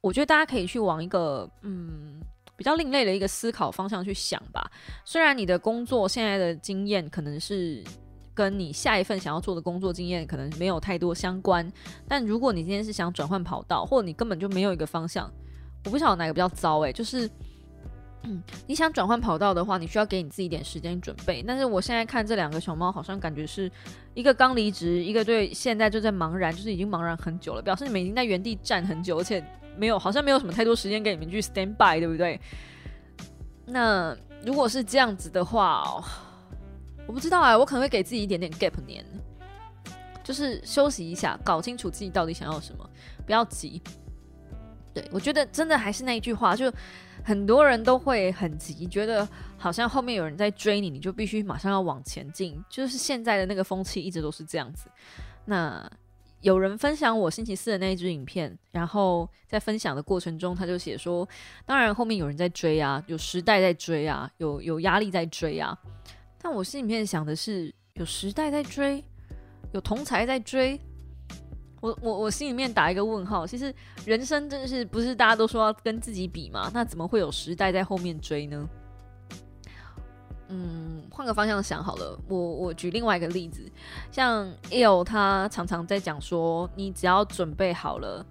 [0.00, 2.20] 我觉得大家可以去往一个嗯
[2.56, 4.70] 比较另类的一个思考方向去想吧。
[5.04, 7.82] 虽然你的工作现在的经验可能是。
[8.34, 11.70] 跟你下一份想要做的工作经验可能没有太多相关。
[12.08, 15.32] 但如果你今天是想转换跑道，或者你根本就没有一个方向，
[15.84, 17.30] 我不晓得哪个比较糟诶，就是。
[18.26, 21.44] 嗯，你想转换跑道的话，你需要给你自己一点时间准备。
[21.46, 23.70] 但是我现在看这两个小猫，好像感觉是
[24.14, 29.44] 一个刚离职，一个对现在就在茫然，就是已经茫然很久了，表示你们已经在原地站很久，而且
[29.76, 32.40] 没有好像没有什么太多时间给你们去 stand by，对不对？
[33.66, 36.02] 那如果是这样子的话，
[37.06, 39.04] 我不知道啊，我可能会给自己一点点 gap 年，
[40.22, 42.90] 就是休息一下，搞清楚自己到底想要什么，
[43.26, 43.82] 不要急。
[44.92, 46.72] 对我觉得真的还是那一句话，就。
[47.22, 49.26] 很多人都会很急，觉得
[49.56, 52.62] 好像后面有人在追你，你就必须马上要往前进。
[52.68, 54.90] 就是现在的那个风气一直都是这样子。
[55.46, 55.90] 那
[56.42, 61.26] 有人分享我星期四的那一支影片，然后在分享的过程中，他就写说
[61.64, 65.74] ：“当然后面有人在追啊，有时代在追啊，有有压力在追啊。”
[66.44, 69.02] 但我心里面想的是，有时代在追，
[69.72, 70.78] 有同才在追。
[71.80, 73.74] 我我我心里面打一个问号，其实
[74.04, 76.70] 人生真的是不是大家都说要跟自己比吗？
[76.74, 78.68] 那怎么会有时代在后面追呢？
[80.50, 83.62] 嗯，换个方向想好了，我我举另外一个例子，
[84.12, 88.22] 像 L 他常常在讲说，你只要准备好了，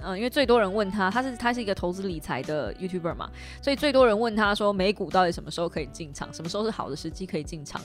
[0.00, 3.30] 嗯，因为最多人问他，他是他是一个投资理财的 YouTuber 嘛，
[3.62, 7.80] 所以最多人问他说，美股到底什么时候可以进场，什么时候是好的时机可以进场？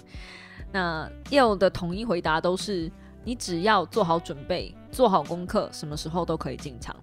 [0.72, 2.92] 那 L 的统一回答都是。
[3.26, 6.94] 你只要做好准备，做好功课，什么时候都可以进场。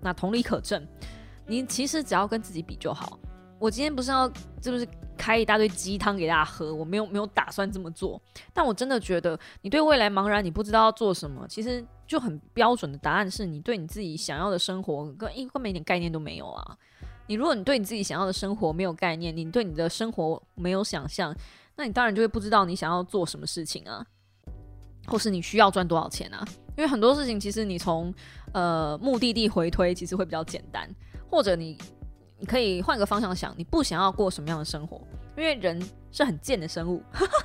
[0.00, 0.86] 那同理可证，
[1.44, 3.18] 你其实只要跟自己比就好。
[3.58, 4.32] 我今天不是要，
[4.62, 4.86] 是不是
[5.18, 6.72] 开一大堆鸡汤给大家喝？
[6.72, 8.22] 我没有没有打算这么做。
[8.54, 16.76] 但我真的觉得，你对未来茫然，你不知道要做什么，其实就很标准的答案是你对你自己想要的生活，跟一根本一点概念都没有啊。
[17.26, 21.34] 你如果你对你自己想要的生活没有概念，你对你的生活没有想象，
[21.74, 24.06] 那你当然就会不知道你想要做什么事情啊。
[25.08, 26.44] 或是你需要赚多少钱啊？
[26.76, 28.12] 因为很多事情其实你从
[28.52, 30.88] 呃目的地回推，其实会比较简单。
[31.30, 31.78] 或者你
[32.38, 35.00] 你可以换个方向想，你不想要过什么样的生活？
[35.36, 35.80] 因为人
[36.10, 37.00] 是很贱的生物。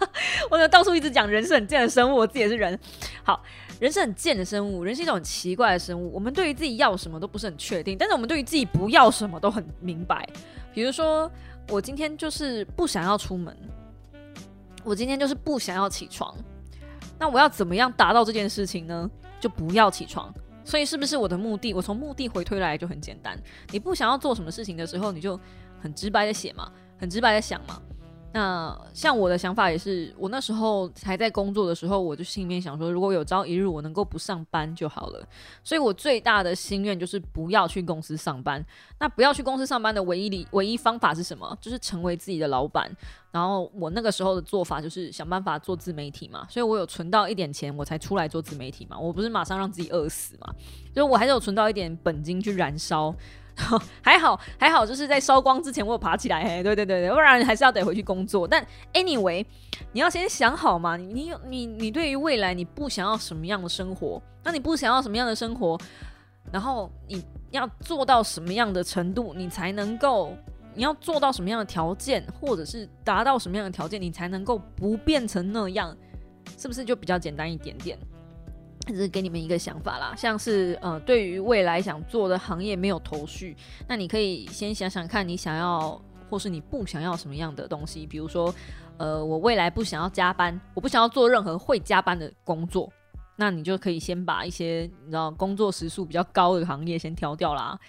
[0.49, 2.80] 我到处一直讲人是很贱的生物，我自己也是人。
[3.24, 3.43] 好，
[3.82, 6.14] 人是很贱的生物，人是一种很奇怪的生物。
[6.14, 10.24] 我们对于自己要什么都不是很确定，但是我们对于自己不要什么都很明白。
[10.72, 11.30] 比如说，
[11.68, 13.58] 我今天就是不想要出门，
[14.84, 16.32] 我今天就是不想要起床。
[17.18, 19.10] 那我要怎么样达到这件事情呢？
[19.40, 20.32] 就不要起床。
[20.64, 21.74] 所以是不是我的目的？
[21.74, 23.36] 我从目的回推来就很简单。
[23.72, 25.40] 你不想要做什么事情的时候，你就
[25.80, 27.82] 很直白的写嘛，很直白的想嘛。
[28.34, 35.28] 那像我的想法也是，我那时候还在工作的时候，我就心里面想说，如果有朝一日我能够不上班就好了。
[35.64, 38.66] 所以我最大的心愿就是不要去公司上班。
[39.00, 41.58] 那不要去公司上班的唯一理唯一方法是什么？
[41.60, 42.90] 就是成为自己的老板。
[43.32, 46.48] 然后我那个时候的做法就是想办法做自媒体嘛。
[46.50, 48.98] 所以我有存到一点钱，我才出来做自媒体嘛。
[48.98, 50.54] 我不是马上让自己饿死嘛，
[50.94, 53.14] 所以我还是有存到一点本金去燃烧。
[54.01, 58.47] 还好还好，就是在烧光之前我有爬起来，嘿，对对对对，不然还是要得回去工作。
[58.47, 59.45] 但 anyway，
[59.91, 64.22] 你要先想好嘛，你你你对于未来你不想要什么样的生活？
[64.43, 65.78] 那你不想要什么样的生活？
[66.51, 70.36] 然后你要做到什么样的程度，你才能够？
[70.74, 75.93] 你要做到什么样的条件，或者是达到什么样的条件，你才能够不变成那样？
[76.57, 77.99] 是不是就比较简单一点点？
[78.88, 83.56] 只是给你们一个想法啦，像是呃，对于未来想做的行业没有头绪，
[83.88, 88.08] 那你可以先想想看你想要或是你不想要什么样的东西。
[88.08, 88.54] 比如说，
[88.98, 92.92] 呃，我未来不想要加班，我不想要做任何会加班的工作，
[93.36, 97.80] 那你就可以先把一些你知道工作时数比较高的行业先挑掉啦。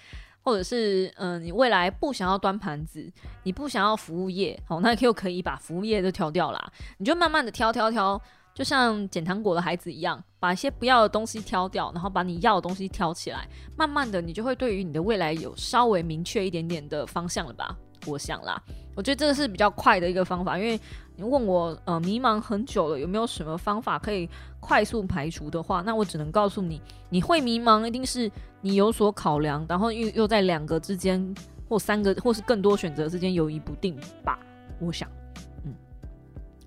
[0.45, 3.09] 或者是嗯，你未来不想要端盘子，
[3.45, 6.72] 你不想要服务业，好，那又可以把服务业都挑掉啦。
[6.99, 8.20] 你就慢慢的挑挑挑。
[8.55, 17.76] 就像捡糖果的孩子一样，把一些不要的东西挑掉，然后把你要的东西挑起来，慢慢的，你就会对于你的未来有稍微明确一点点的方向了吧？
[18.07, 18.61] 我想啦，
[18.96, 20.78] 我觉得这个是比较快的一个方法，因为
[21.16, 24.28] 你问我呃迷茫很久了，有没有什么方法可以
[24.59, 28.30] 快速排除的话，那我只能告诉你，你会迷茫，一定是
[28.61, 31.34] 你有所考量，然后又又在两个之间
[31.68, 34.38] 或三个或是更多选择之间犹豫不定吧？
[34.80, 35.09] 我想。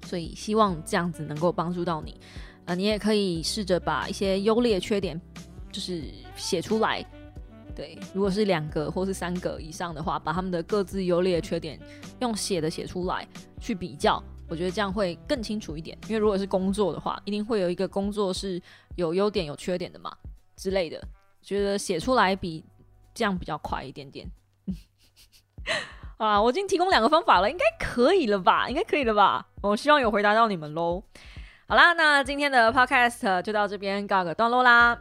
[0.06, 2.20] 所以希望这样子能够帮助到你，
[2.66, 5.20] 呃，你也可以试着把一些优劣缺点
[5.72, 6.04] 就是
[6.36, 7.04] 写出来，
[7.76, 11.80] 对，如果是两个或是三个以上的话，把他们的各自优劣缺点
[12.20, 13.28] 用写的写出来
[13.60, 15.98] 去比较，我觉得这样会更清楚一点。
[16.08, 18.62] 因为如果是工作的话，一定会有一个工作是
[18.96, 20.16] 有优点有缺点的嘛
[20.56, 21.02] 之类的，
[21.42, 22.64] 觉得写出来比
[23.14, 24.30] 这样比较快一点点。
[26.18, 28.70] 啊，我已经提供两个方法了，应该可以了吧？
[28.70, 29.46] 应该可以了吧？
[29.62, 31.04] 我希望有回答到你们喽。
[31.68, 34.98] 好啦，那今天的 podcast 就到这边告个段落啦。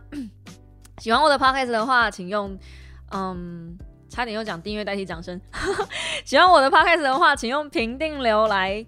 [0.99, 2.59] 喜欢我的 podcast 的话，请用
[3.13, 3.77] 嗯，
[4.09, 5.41] 差点又讲订阅代替掌声。
[6.25, 8.85] 喜欢我的 podcast 的话，请用评定流来。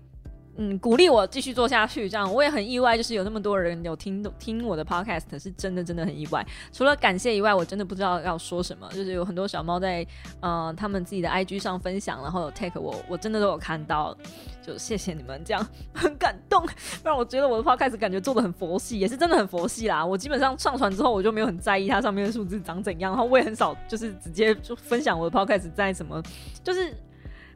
[0.59, 6.45] 嗯，鼓励我继续做下去，这样我也很意外，就是有那么多人有听听我的 podcast，是真的真的很意外。
[6.73, 8.89] 除了感谢以外，我真的不知道要说什么。
[8.93, 10.07] 就是有很多小猫在
[10.41, 14.17] 呃他们自己的 IG 上分享，然后有 take 我，我真的都有看到，
[14.63, 16.67] 就谢谢你们，这样 很感动，
[17.05, 20.05] 让我觉得我的 podcast 感觉做的很佛系，也是真的很佛系啦。
[20.05, 26.23] 我基本上上传之后，我就没有很在意它上面的数字长怎样，然后我也很少就是直接就分享我的 podcast 在什么，
[26.65, 26.97] 就是。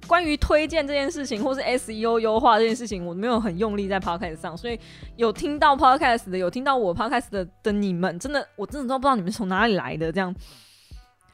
[0.06, 4.78] 关于推荐这件事情，或是 SEO 优化这件事情，我没有很用力在 Podcast 上，所以
[5.16, 10.34] 有听到 Podcast 的，有听到我 Podcast 的的你们，真的，我真的都不知道你们从哪里来的，这样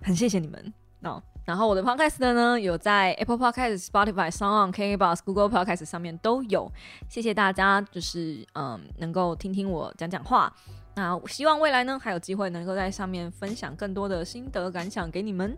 [0.02, 1.22] 很谢谢你们哦。
[1.44, 6.70] 然后我的 Podcast 的呢，有在 Apple Podcast、Spotify、Sound、KKBox、Google Podcast 上面都有，
[7.08, 10.52] 谢谢大家，就是嗯，能够听听我讲讲话。
[10.96, 15.56] 那希望未来呢，还有机会能够在上面分享更多的心得感想给你们。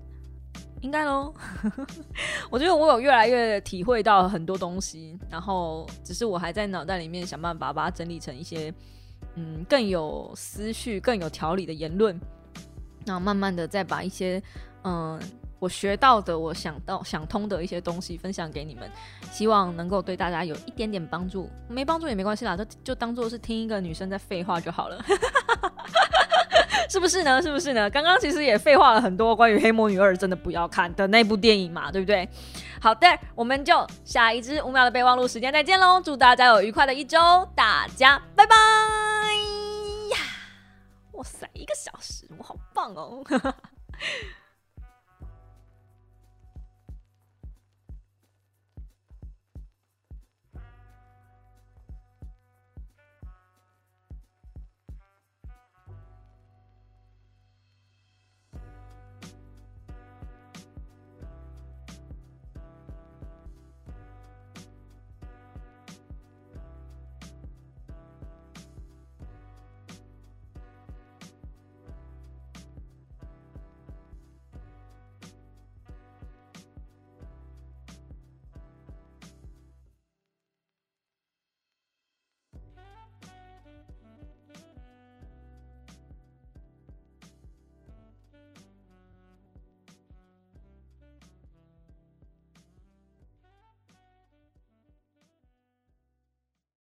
[0.80, 1.34] 应该喽，
[2.50, 8.72] 我觉得我有越来越体会到很多东西，然后只是我还在脑袋里面想办法把它整理成一些
[9.34, 12.18] 嗯更有思绪、更有条理的言论，
[13.04, 14.40] 然后慢慢的再把一些
[14.84, 15.20] 嗯
[15.58, 18.88] 我学到的、我想到想通的一些东西分享给你们，
[19.32, 25.04] 希望能够对大家有一点点帮助，没帮助也没关系啦，就就当做是听一个女生在废话就好了。
[26.88, 27.40] 是不是呢？
[27.42, 27.88] 是不是呢？
[27.90, 32.28] 刚刚其实也废话了很多关于《黑魔女二》真的不要看的那部电影嘛，对不对？
[32.80, 36.00] 好的，我们就下一支五秒的备忘录时间再见喽！
[36.00, 37.18] 祝大家有愉快的一周，
[37.54, 38.54] 大家拜拜
[40.10, 40.16] 呀！
[41.12, 43.24] 哇塞，一个小时，我好棒哦！